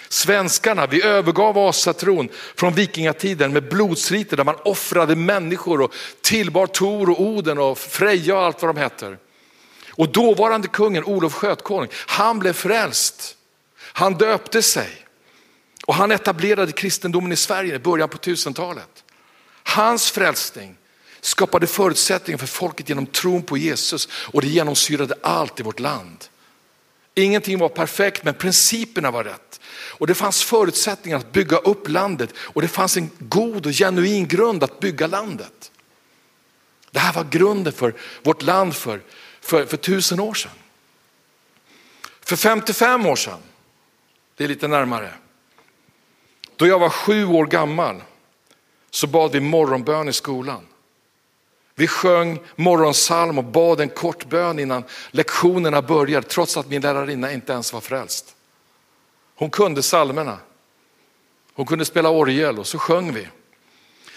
[0.08, 7.10] Svenskarna, vi övergav asatron från vikingatiden med blodsriter där man offrade människor och tillbar Tor
[7.10, 9.18] och Oden och Freja och allt vad de heter.
[9.90, 13.36] Och dåvarande kungen Olof Skötkonung, han blev frälst.
[13.76, 14.88] Han döpte sig
[15.86, 19.04] och han etablerade kristendomen i Sverige i början på 1000-talet.
[19.62, 20.76] Hans frälsning
[21.24, 26.24] skapade förutsättningar för folket genom tron på Jesus och det genomsyrade allt i vårt land.
[27.14, 29.60] Ingenting var perfekt men principerna var rätt.
[29.66, 34.28] Och det fanns förutsättningar att bygga upp landet och det fanns en god och genuin
[34.28, 35.72] grund att bygga landet.
[36.90, 39.00] Det här var grunden för vårt land för,
[39.40, 40.52] för, för tusen år sedan.
[42.20, 43.40] För 55 år sedan,
[44.36, 45.14] det är lite närmare,
[46.56, 48.02] då jag var sju år gammal
[48.90, 50.66] så bad vi morgonbön i skolan.
[51.76, 57.32] Vi sjöng morgonsalm och bad en kort bön innan lektionerna började trots att min lärarinna
[57.32, 58.34] inte ens var frälst.
[59.34, 60.38] Hon kunde salmerna.
[61.54, 63.28] Hon kunde spela orgel och så sjöng vi.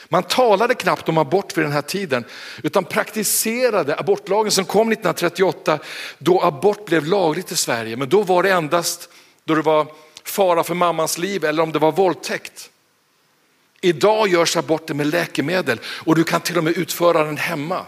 [0.10, 2.26] Man talade knappt om abort vid den här tiden
[2.64, 5.80] utan praktiserade abortlagen som kom 1938
[6.18, 7.98] då abort blev lagligt i Sverige.
[7.98, 9.10] Men då var det endast
[9.44, 9.88] då det var
[10.24, 12.70] fara för mammans liv eller om det var våldtäkt.
[13.82, 17.86] Idag görs aborter med läkemedel och du kan till och med utföra den hemma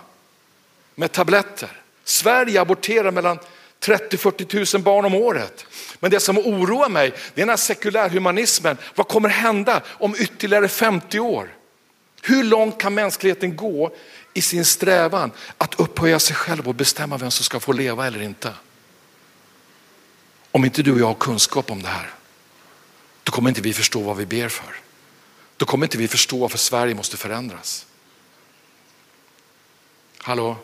[0.95, 1.81] med tabletter.
[2.03, 3.39] Sverige aborterar mellan
[3.81, 5.65] 30-40 000 barn om året.
[5.99, 8.77] Men det som oroar mig det är den här sekulärhumanismen.
[8.95, 11.55] Vad kommer hända om ytterligare 50 år?
[12.21, 13.95] Hur långt kan mänskligheten gå
[14.33, 18.21] i sin strävan att upphöja sig själv och bestämma vem som ska få leva eller
[18.21, 18.53] inte?
[20.51, 22.09] Om inte du och jag har kunskap om det här,
[23.23, 24.75] då kommer inte vi förstå vad vi ber för
[25.59, 27.85] då kommer inte vi förstå varför Sverige måste förändras.
[30.17, 30.55] Hallå?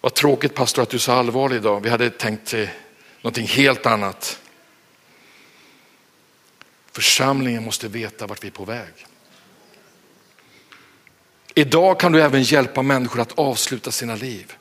[0.00, 1.80] Vad tråkigt pastor att du är så allvarlig idag.
[1.80, 2.68] Vi hade tänkt till
[3.22, 4.40] någonting helt annat.
[6.92, 9.06] Församlingen måste veta vart vi är på väg.
[11.54, 14.56] Idag kan du även hjälpa människor att avsluta sina liv.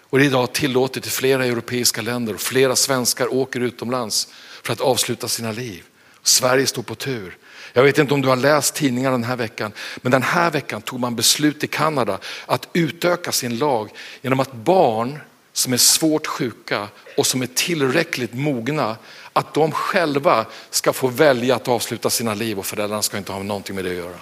[0.00, 4.28] Och det är idag tillåtet i flera europeiska länder och flera svenskar åker utomlands
[4.62, 5.84] för att avsluta sina liv.
[6.22, 7.38] Sverige står på tur.
[7.72, 10.82] Jag vet inte om du har läst tidningarna den här veckan, men den här veckan
[10.82, 13.90] tog man beslut i Kanada att utöka sin lag
[14.22, 15.18] genom att barn
[15.52, 18.96] som är svårt sjuka och som är tillräckligt mogna
[19.32, 23.42] att de själva ska få välja att avsluta sina liv och föräldrarna ska inte ha
[23.42, 24.18] någonting med det att göra.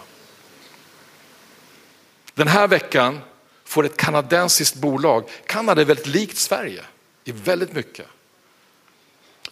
[2.35, 3.21] Den här veckan
[3.65, 6.85] får ett kanadensiskt bolag, Kanada är väldigt likt Sverige
[7.25, 8.07] i väldigt mycket.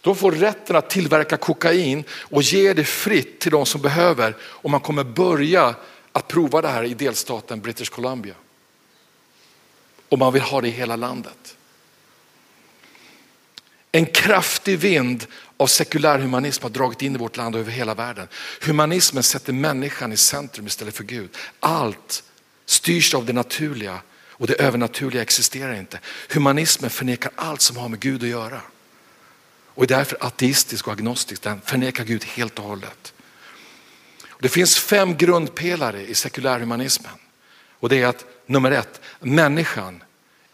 [0.00, 4.70] De får rätten att tillverka kokain och ge det fritt till de som behöver och
[4.70, 5.74] man kommer börja
[6.12, 8.34] att prova det här i delstaten British Columbia.
[10.08, 11.56] Och man vill ha det i hela landet.
[13.92, 15.26] En kraftig vind
[15.56, 18.28] av sekulär humanism har dragit in i vårt land och över hela världen.
[18.62, 21.36] Humanismen sätter människan i centrum istället för Gud.
[21.60, 22.24] Allt
[22.66, 26.00] styrs av det naturliga och det övernaturliga existerar inte.
[26.30, 28.60] Humanismen förnekar allt som har med Gud att göra.
[29.78, 33.12] Och är därför ateistisk och agnostisk, den förnekar Gud helt och hållet.
[34.40, 37.12] Det finns fem grundpelare i sekulärhumanismen.
[37.72, 40.02] Och det är att nummer ett, människan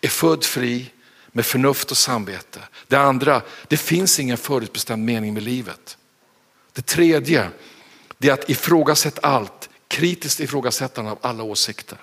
[0.01, 0.91] är född fri
[1.33, 2.61] med förnuft och samvete.
[2.89, 5.99] Det andra, det finns ingen förutbestämd mening med livet.
[6.73, 7.51] Det tredje,
[8.19, 11.99] det är att ifrågasätta allt, kritiskt ifrågasättande av alla åsikter.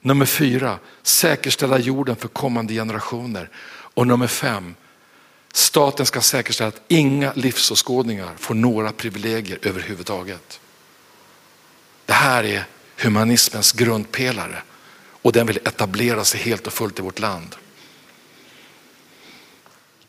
[0.00, 3.50] Nummer fyra, säkerställa jorden för kommande generationer.
[3.94, 4.74] Och nummer fem,
[5.52, 10.60] staten ska säkerställa att inga livsåskådningar får några privilegier överhuvudtaget.
[12.06, 12.66] Det här är
[12.98, 14.62] humanismens grundpelare
[15.22, 17.56] och den vill etablera sig helt och fullt i vårt land.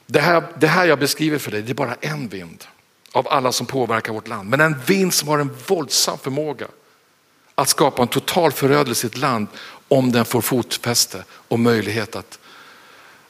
[0.05, 2.63] Det här, det här jag beskriver för dig, det är bara en vind
[3.11, 4.49] av alla som påverkar vårt land.
[4.49, 6.67] Men en vind som har en våldsam förmåga
[7.55, 9.47] att skapa en total förödelse i ett land
[9.87, 12.39] om den får fotfäste och möjlighet att,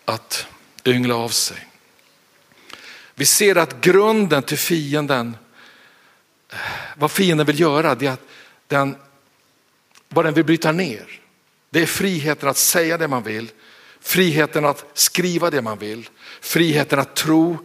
[0.05, 0.45] att
[0.85, 1.67] yngla av sig.
[3.15, 5.37] Vi ser att grunden till fienden,
[6.95, 8.27] vad fienden vill göra, det är att
[8.67, 8.95] den,
[10.09, 11.19] vad den vill bryta ner.
[11.69, 13.51] Det är friheten att säga det man vill,
[14.01, 16.09] friheten att skriva det man vill,
[16.41, 17.57] friheten att tro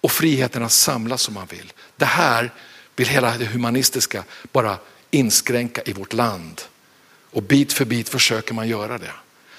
[0.00, 1.72] och friheten att samla som man vill.
[1.96, 2.52] Det här
[2.96, 4.78] vill hela det humanistiska bara
[5.10, 6.60] inskränka i vårt land.
[7.30, 9.12] Och bit för bit försöker man göra det.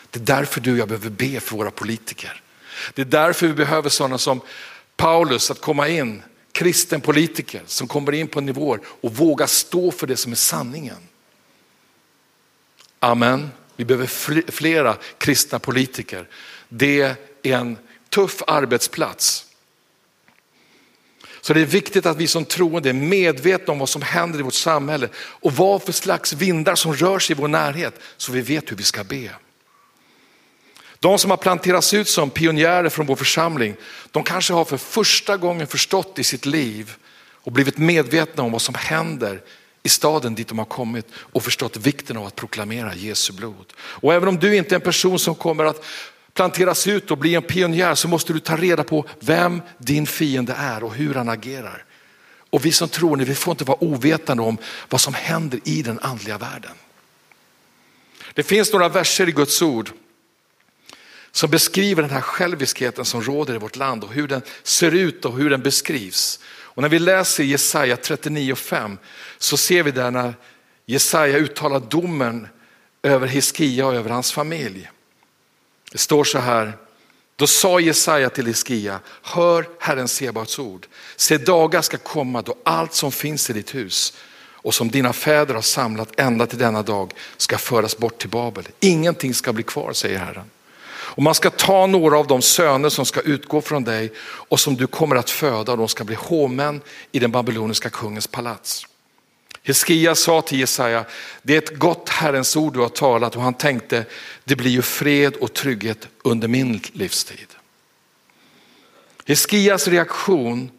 [0.10, 2.42] Det är därför du och jag behöver be för våra politiker.
[2.94, 4.42] Det är därför vi behöver sådana som
[4.98, 10.08] Paulus att komma in, kristen politiker som kommer in på nivåer och vågar stå för
[10.08, 11.08] det som är sanningen.
[13.00, 13.52] Amen.
[13.76, 14.08] Vi behöver
[14.52, 16.28] flera kristna politiker.
[16.70, 17.78] Det är en
[18.10, 19.46] tuff arbetsplats.
[21.42, 24.42] Så det är viktigt att vi som troende är medvetna om vad som händer i
[24.42, 28.42] vårt samhälle och vad för slags vindar som rör sig i vår närhet så vi
[28.42, 29.30] vet hur vi ska be.
[31.04, 33.76] De som har planterats ut som pionjärer från vår församling,
[34.12, 36.96] de kanske har för första gången förstått i sitt liv
[37.34, 39.42] och blivit medvetna om vad som händer
[39.84, 43.74] i staden dit de har kommit och förstått vikten av att proklamera Jesu blod.
[43.78, 45.86] Och även om du inte är en person som kommer att
[46.34, 50.54] planteras ut och bli en pionjär så måste du ta reda på vem din fiende
[50.58, 51.86] är och hur han agerar.
[52.50, 54.58] Och vi som tror, vi får inte vara ovetande om
[54.90, 56.74] vad som händer i den andliga världen.
[58.34, 59.92] Det finns några verser i Guds ord
[61.36, 65.26] som beskriver den här själviskheten som råder i vårt land och hur den ser ut
[65.26, 66.40] och hur den beskrivs.
[66.46, 68.98] Och när vi läser Jesaja 39.5
[69.38, 70.34] så ser vi där när
[70.86, 72.48] Jesaja uttalar domen
[73.04, 74.90] över Hiskia och över hans familj.
[75.92, 76.74] Det står så här,
[77.36, 80.88] då sa Jesaja till Hiskia, hör Herren Sebaots ord.
[81.16, 85.54] Se dagar ska komma då allt som finns i ditt hus och som dina fäder
[85.54, 88.68] har samlat ända till denna dag ska föras bort till Babel.
[88.80, 90.50] Ingenting ska bli kvar, säger Herren.
[91.16, 94.76] Och man ska ta några av de söner som ska utgå från dig och som
[94.76, 98.88] du kommer att föda och de ska bli hovmän i den babyloniska kungens palats.
[99.64, 101.06] Hiskia sa till Jesaja,
[101.42, 104.06] det är ett gott Herrens ord du har talat och han tänkte,
[104.44, 107.48] det blir ju fred och trygghet under min livstid.
[109.26, 110.72] Hiskias reaktion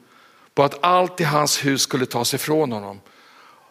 [0.54, 3.00] på att allt i hans hus skulle tas ifrån honom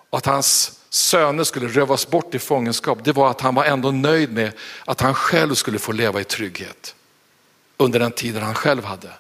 [0.09, 3.91] och att hans söner skulle rövas bort i fångenskap, det var att han var ändå
[3.91, 4.51] nöjd med
[4.85, 6.95] att han själv skulle få leva i trygghet
[7.77, 9.11] under den tiden han själv hade.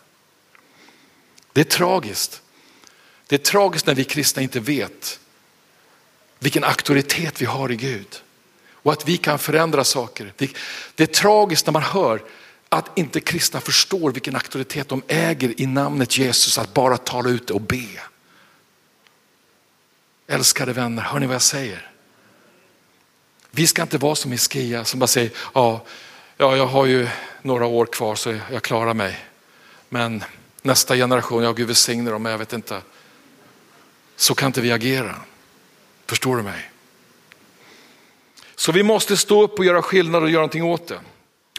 [1.53, 2.41] Det är tragiskt.
[3.27, 5.19] Det är tragiskt när vi kristna inte vet
[6.39, 8.21] vilken auktoritet vi har i Gud
[8.71, 10.33] och att vi kan förändra saker.
[10.95, 12.23] Det är tragiskt när man hör
[12.69, 17.49] att inte kristna förstår vilken auktoritet de äger i namnet Jesus att bara tala ut
[17.49, 17.87] och be.
[20.33, 21.91] Älskade vänner, hör ni vad jag säger?
[23.51, 25.85] Vi ska inte vara som Hiskia som bara säger, ja,
[26.37, 27.07] ja, jag har ju
[27.41, 29.25] några år kvar så jag klarar mig.
[29.89, 30.23] Men
[30.61, 32.81] nästa generation, ja Gud välsigne dem, jag vet inte.
[34.15, 35.15] Så kan inte vi agera.
[36.05, 36.71] Förstår du mig?
[38.55, 40.99] Så vi måste stå upp och göra skillnad och göra någonting åt det.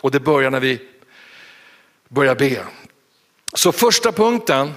[0.01, 0.89] Och det börjar när vi
[2.09, 2.65] börjar be.
[3.55, 4.75] Så första punkten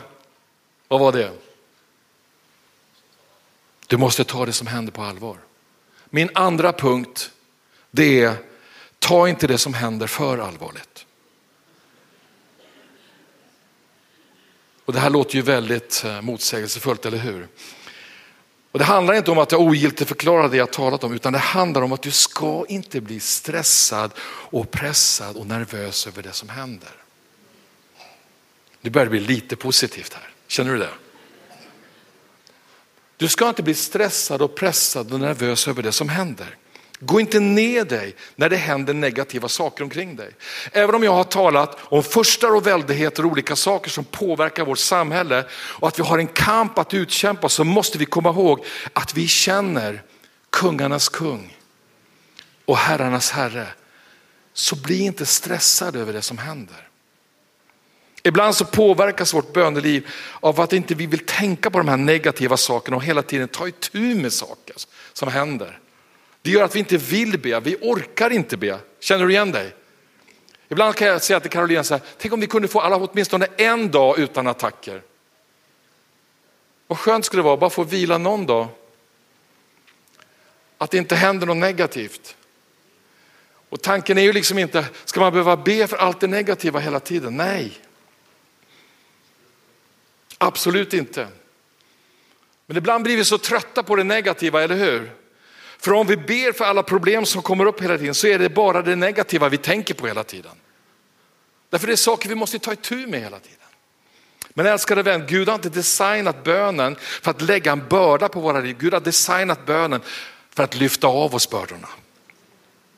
[0.87, 1.46] Vad var det?
[3.87, 5.37] Du måste ta det som händer på allvar.
[6.09, 7.31] Min andra punkt,
[7.91, 8.35] det är
[8.99, 11.05] ta inte det som händer för allvarligt.
[14.85, 17.47] Och Det här låter ju väldigt eh, motsägelsefullt, eller hur?
[18.71, 21.39] Och Det handlar inte om att jag ogiltigt förklarar det jag talat om, utan det
[21.39, 26.49] handlar om att du ska inte bli stressad och pressad och nervös över det som
[26.49, 26.91] händer.
[28.81, 30.89] Nu börjar det bli lite positivt här, känner du det?
[33.17, 36.55] Du ska inte bli stressad och pressad och nervös över det som händer.
[36.99, 40.31] Gå inte ner dig när det händer negativa saker omkring dig.
[40.71, 44.79] Även om jag har talat om furstar och väldigheter och olika saker som påverkar vårt
[44.79, 49.13] samhälle och att vi har en kamp att utkämpa så måste vi komma ihåg att
[49.13, 50.03] vi känner
[50.49, 51.57] kungarnas kung
[52.65, 53.67] och herrarnas herre.
[54.53, 56.86] Så bli inte stressad över det som händer.
[58.23, 60.07] Ibland så påverkas vårt böneliv
[60.39, 63.67] av att inte vi vill tänka på de här negativa sakerna och hela tiden ta
[63.67, 64.75] itu med saker
[65.13, 65.79] som händer.
[66.41, 68.79] Det gör att vi inte vill be, vi orkar inte be.
[68.99, 69.75] Känner du igen dig?
[70.69, 73.47] Ibland kan jag säga till Karolina så här, tänk om vi kunde få alla åtminstone
[73.57, 75.01] en dag utan attacker.
[76.87, 78.67] Vad skönt skulle det vara bara få vila någon dag.
[80.77, 82.35] Att det inte händer något negativt.
[83.69, 86.99] Och tanken är ju liksom inte, ska man behöva be för allt det negativa hela
[86.99, 87.37] tiden?
[87.37, 87.71] Nej.
[90.37, 91.27] Absolut inte.
[92.65, 95.11] Men ibland blir vi så trötta på det negativa, eller hur?
[95.79, 98.49] För om vi ber för alla problem som kommer upp hela tiden så är det
[98.49, 100.51] bara det negativa vi tänker på hela tiden.
[101.69, 103.57] Därför det är saker vi måste ta itu med hela tiden.
[104.53, 108.59] Men älskade vän, Gud har inte designat bönen för att lägga en börda på våra
[108.59, 108.75] liv.
[108.79, 110.01] Gud har designat bönen
[110.49, 111.87] för att lyfta av oss bördorna.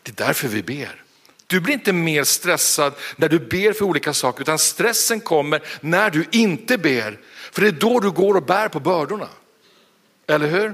[0.03, 1.03] Det är därför vi ber.
[1.49, 6.09] Du blir inte mer stressad när du ber för olika saker utan stressen kommer när
[6.09, 7.19] du inte ber.
[7.51, 9.27] För det är då du går och bär på bördorna.
[10.27, 10.73] Eller hur?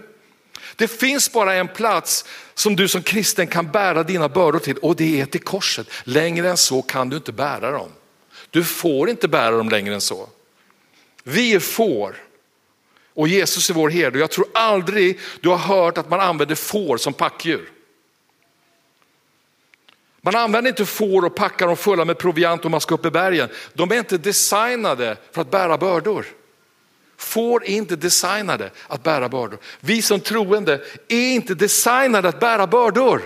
[0.76, 4.95] Det finns bara en plats som du som kristen kan bära dina bördor till och
[4.95, 5.88] det är till korset.
[6.03, 7.89] Längre än så kan du inte bära dem.
[8.49, 10.30] Du får inte bära dem längre än så.
[11.23, 12.15] Vi är får
[13.13, 14.19] och Jesus är vår herde.
[14.19, 17.71] Jag tror aldrig du har hört att man använder får som packdjur.
[20.26, 23.11] Man använder inte får och packar dem fulla med proviant om man ska upp i
[23.11, 23.49] bergen.
[23.73, 26.26] De är inte designade för att bära bördor
[27.17, 29.59] får är inte designade att bära bördor.
[29.80, 33.21] Vi som troende är inte designade att bära bördor.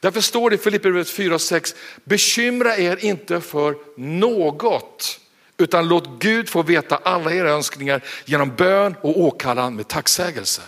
[0.00, 5.20] Därför står det i Filipperbrevet 4 och 6, bekymra er inte för något,
[5.56, 10.62] utan låt Gud få veta alla era önskningar genom bön och åkallan med tacksägelse.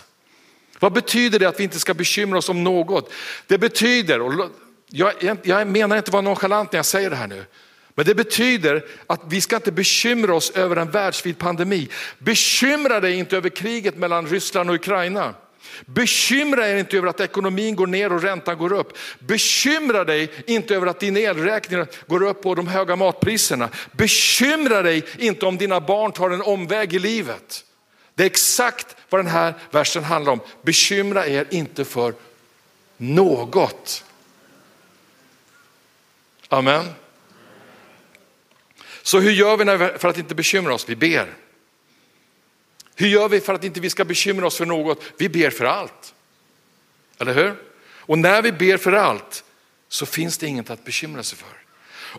[0.79, 3.13] Vad betyder det att vi inte ska bekymra oss om något?
[3.47, 4.49] Det betyder, och
[4.91, 7.45] jag, jag menar inte att vara nonchalant när jag säger det här nu,
[7.95, 11.89] men det betyder att vi ska inte bekymra oss över en världsvid pandemi.
[12.17, 15.33] Bekymra dig inte över kriget mellan Ryssland och Ukraina.
[15.85, 18.97] Bekymra er inte över att ekonomin går ner och räntan går upp.
[19.19, 23.69] Bekymra dig inte över att din elräkning går upp och de höga matpriserna.
[23.91, 27.65] Bekymra dig inte om dina barn tar en omväg i livet.
[28.15, 30.39] Det är exakt vad den här versen handlar om.
[30.61, 32.13] Bekymra er inte för
[32.97, 34.03] något.
[36.51, 36.85] Amen.
[39.01, 40.89] Så hur gör vi för att inte bekymra oss?
[40.89, 41.33] Vi ber.
[42.95, 45.03] Hur gör vi för att inte vi ska bekymra oss för något?
[45.17, 46.13] Vi ber för allt.
[47.19, 47.55] Eller hur?
[47.83, 49.43] Och när vi ber för allt
[49.89, 51.47] så finns det inget att bekymra sig för.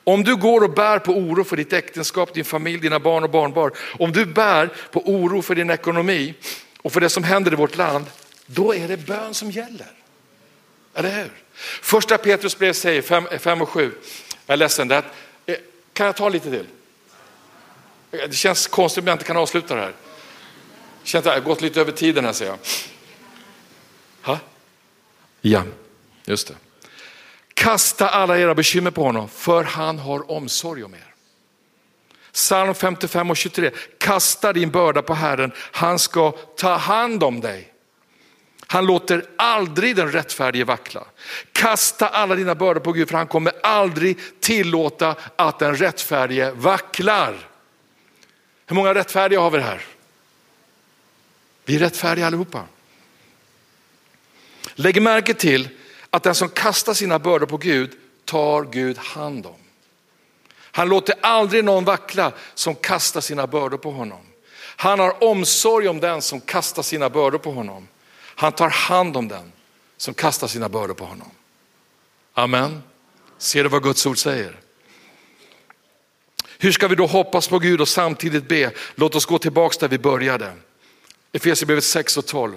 [0.05, 3.31] Om du går och bär på oro för ditt äktenskap, din familj, dina barn och
[3.31, 3.73] barnbarn.
[3.99, 6.35] Om du bär på oro för din ekonomi
[6.83, 8.07] och för det som händer i vårt land,
[8.47, 9.93] då är det bön som gäller.
[10.95, 11.42] Eller hur?
[11.83, 13.93] Första Petrus brev säger 5 och 7,
[14.47, 15.05] jag är ledsen, det
[15.47, 15.57] eh,
[15.93, 16.67] kan jag ta lite till?
[18.11, 19.95] Eh, det känns konstigt om jag inte kan avsluta det här.
[21.05, 22.59] Känns jag har gått lite över tiden här ser jag.
[24.23, 24.39] Ha?
[25.41, 25.63] Ja,
[26.25, 26.55] just det.
[27.55, 31.15] Kasta alla era bekymmer på honom för han har omsorg om er.
[32.33, 33.71] Psalm 55 och 23.
[33.99, 37.72] Kasta din börda på Herren, han ska ta hand om dig.
[38.73, 41.05] Han låter aldrig den rättfärdige vackla.
[41.53, 47.49] Kasta alla dina bördor på Gud för han kommer aldrig tillåta att den rättfärdige vacklar.
[48.67, 49.85] Hur många rättfärdiga har vi här?
[51.65, 52.65] Vi är rättfärdiga allihopa.
[54.75, 55.69] Lägg märke till
[56.11, 57.93] att den som kastar sina bördor på Gud
[58.25, 59.61] tar Gud hand om.
[60.57, 64.27] Han låter aldrig någon vackla som kastar sina bördor på honom.
[64.77, 67.89] Han har omsorg om den som kastar sina bördor på honom.
[68.35, 69.53] Han tar hand om den
[69.97, 71.31] som kastar sina bördor på honom.
[72.35, 72.83] Amen.
[73.39, 74.61] Ser du vad Guds ord säger?
[76.59, 78.73] Hur ska vi då hoppas på Gud och samtidigt be?
[78.95, 80.55] Låt oss gå tillbaka där vi började.
[81.33, 82.57] Efesierbrevet 6 och 12.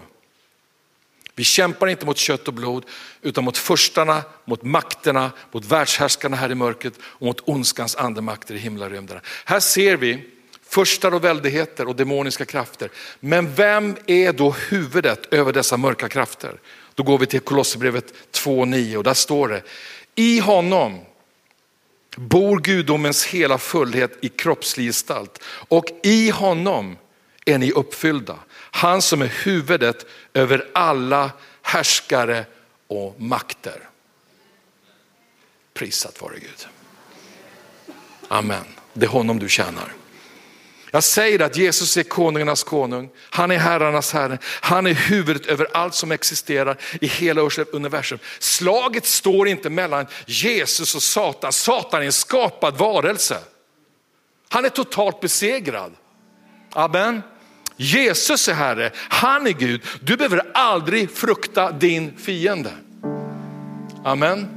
[1.36, 2.86] Vi kämpar inte mot kött och blod
[3.22, 8.58] utan mot förstarna, mot makterna, mot världshärskarna här i mörkret och mot ondskans andemakter i
[8.58, 9.22] himlarymderna.
[9.46, 10.30] Här ser vi
[10.68, 12.90] förstar och väldigheter och demoniska krafter.
[13.20, 16.60] Men vem är då huvudet över dessa mörka krafter?
[16.96, 19.62] Då går vi till Kolosserbrevet 2.9 och där står det,
[20.16, 21.00] i honom
[22.16, 26.98] bor gudomens hela fullhet i kroppslig gestalt och i honom
[27.46, 28.36] är ni uppfyllda.
[28.72, 32.46] Han som är huvudet över alla härskare
[32.88, 33.80] och makter.
[35.74, 36.68] Prisat vare Gud.
[38.28, 38.66] Amen.
[38.94, 39.94] Det är honom du tjänar.
[40.96, 45.68] Jag säger att Jesus är konungarnas konung, han är herrarnas herre, han är huvudet över
[45.74, 47.42] allt som existerar i hela
[47.72, 48.20] universum.
[48.40, 53.38] Slaget står inte mellan Jesus och Satan, Satan är en skapad varelse.
[54.50, 55.92] Han är totalt besegrad.
[56.74, 57.22] Amen.
[57.78, 59.82] Jesus är Herre, han är Gud.
[60.02, 62.72] Du behöver aldrig frukta din fiende.
[64.04, 64.48] Amen.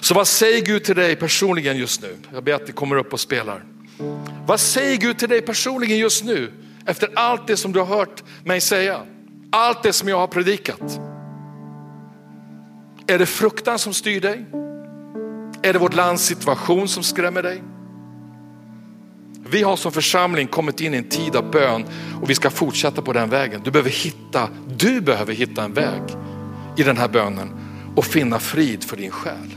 [0.00, 2.16] Så vad säger Gud till dig personligen just nu?
[2.32, 3.67] Jag ber att det kommer upp och spelar.
[4.48, 6.52] Vad säger Gud till dig personligen just nu?
[6.86, 9.00] Efter allt det som du har hört mig säga.
[9.50, 11.00] Allt det som jag har predikat.
[13.06, 14.44] Är det fruktan som styr dig?
[15.62, 17.62] Är det vårt lands situation som skrämmer dig?
[19.50, 21.84] Vi har som församling kommit in i en tid av bön
[22.22, 23.60] och vi ska fortsätta på den vägen.
[23.64, 26.02] Du behöver hitta, du behöver hitta en väg
[26.76, 27.50] i den här bönen
[27.96, 29.54] och finna frid för din själ.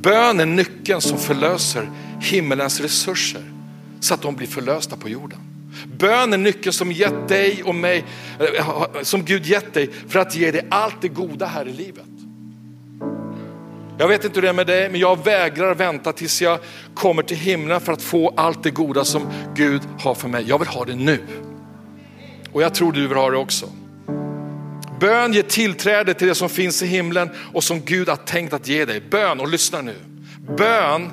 [0.00, 1.88] Bön är nyckeln som förlöser
[2.22, 3.42] himmelens resurser
[4.00, 5.38] så att de blir förlösta på jorden.
[5.98, 8.04] Bön är nyckeln som gett dig och mig,
[8.58, 12.04] eh, som Gud gett dig för att ge dig allt det goda här i livet.
[13.98, 16.58] Jag vet inte hur det är med dig, men jag vägrar vänta tills jag
[16.94, 20.44] kommer till himlen för att få allt det goda som Gud har för mig.
[20.48, 21.20] Jag vill ha det nu.
[22.52, 23.66] Och jag tror du vill ha det också.
[25.00, 28.68] Bön ger tillträde till det som finns i himlen och som Gud har tänkt att
[28.68, 29.00] ge dig.
[29.10, 29.96] Bön, och lyssna nu.
[30.56, 31.10] Bön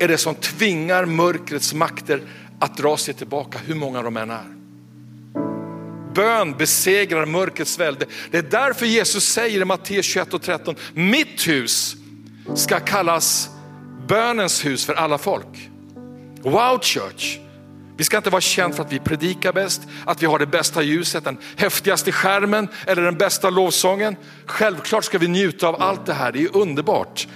[0.00, 2.22] är det som tvingar mörkrets makter
[2.58, 4.44] att dra sig tillbaka, hur många de än är.
[6.14, 8.06] Bön besegrar mörkrets välde.
[8.30, 11.96] Det är därför Jesus säger i Matteus 21 och 13, mitt hus
[12.54, 13.50] ska kallas
[14.08, 15.70] bönens hus för alla folk.
[16.42, 17.38] Wow church.
[17.96, 20.82] Vi ska inte vara kända för att vi predikar bäst, att vi har det bästa
[20.82, 24.16] ljuset, den häftigaste skärmen eller den bästa lovsången.
[24.46, 27.26] Självklart ska vi njuta av allt det här, det är underbart.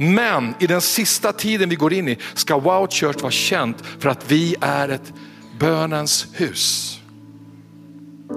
[0.00, 4.08] Men i den sista tiden vi går in i ska Wow Church vara känt för
[4.08, 5.12] att vi är ett
[5.58, 6.94] bönens hus.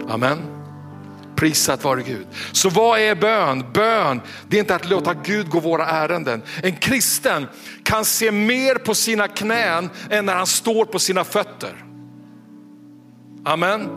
[0.09, 0.37] Amen.
[1.35, 2.27] Prisat vare Gud.
[2.51, 3.65] Så vad är bön?
[3.73, 6.41] Bön, det är inte att låta Gud gå våra ärenden.
[6.63, 7.47] En kristen
[7.83, 11.85] kan se mer på sina knän än när han står på sina fötter.
[13.45, 13.89] Amen.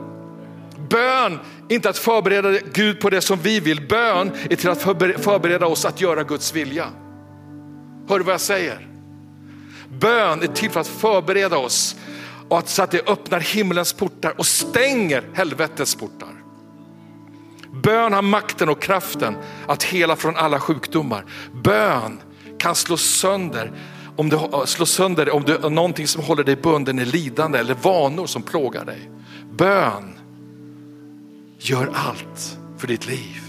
[0.90, 1.38] Bön
[1.68, 3.88] är inte att förbereda Gud på det som vi vill.
[3.88, 4.82] Bön är till att
[5.22, 6.86] förbereda oss att göra Guds vilja.
[8.08, 8.88] Hör du vad jag säger?
[9.88, 11.96] Bön är till för att förbereda oss
[12.48, 16.44] och att, så att det öppnar himlens portar och stänger helvetets portar.
[17.82, 19.36] Bön har makten och kraften
[19.66, 21.24] att hela från alla sjukdomar.
[21.64, 22.20] Bön
[22.58, 23.72] kan slå sönder
[24.16, 28.26] om du, slå sönder om du någonting som håller dig bunden i lidande eller vanor
[28.26, 29.10] som plågar dig.
[29.50, 30.18] Bön
[31.58, 33.40] gör allt för ditt liv.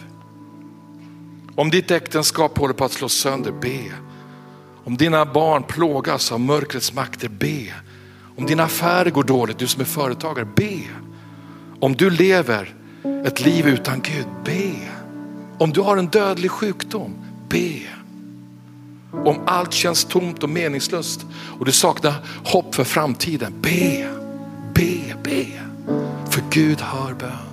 [1.55, 4.04] Om ditt äktenskap håller på att slås sönder, be.
[4.85, 7.73] Om dina barn plågas av mörkrets makter, be.
[8.37, 10.79] Om dina affärer går dåligt, du som är företagare, be.
[11.79, 12.75] Om du lever
[13.25, 14.73] ett liv utan Gud, be.
[15.57, 17.13] Om du har en dödlig sjukdom,
[17.49, 17.79] be.
[19.11, 21.25] Om allt känns tomt och meningslöst
[21.59, 22.13] och du saknar
[22.45, 24.09] hopp för framtiden, be,
[24.73, 25.45] be, be.
[26.29, 27.44] För Gud hör bön.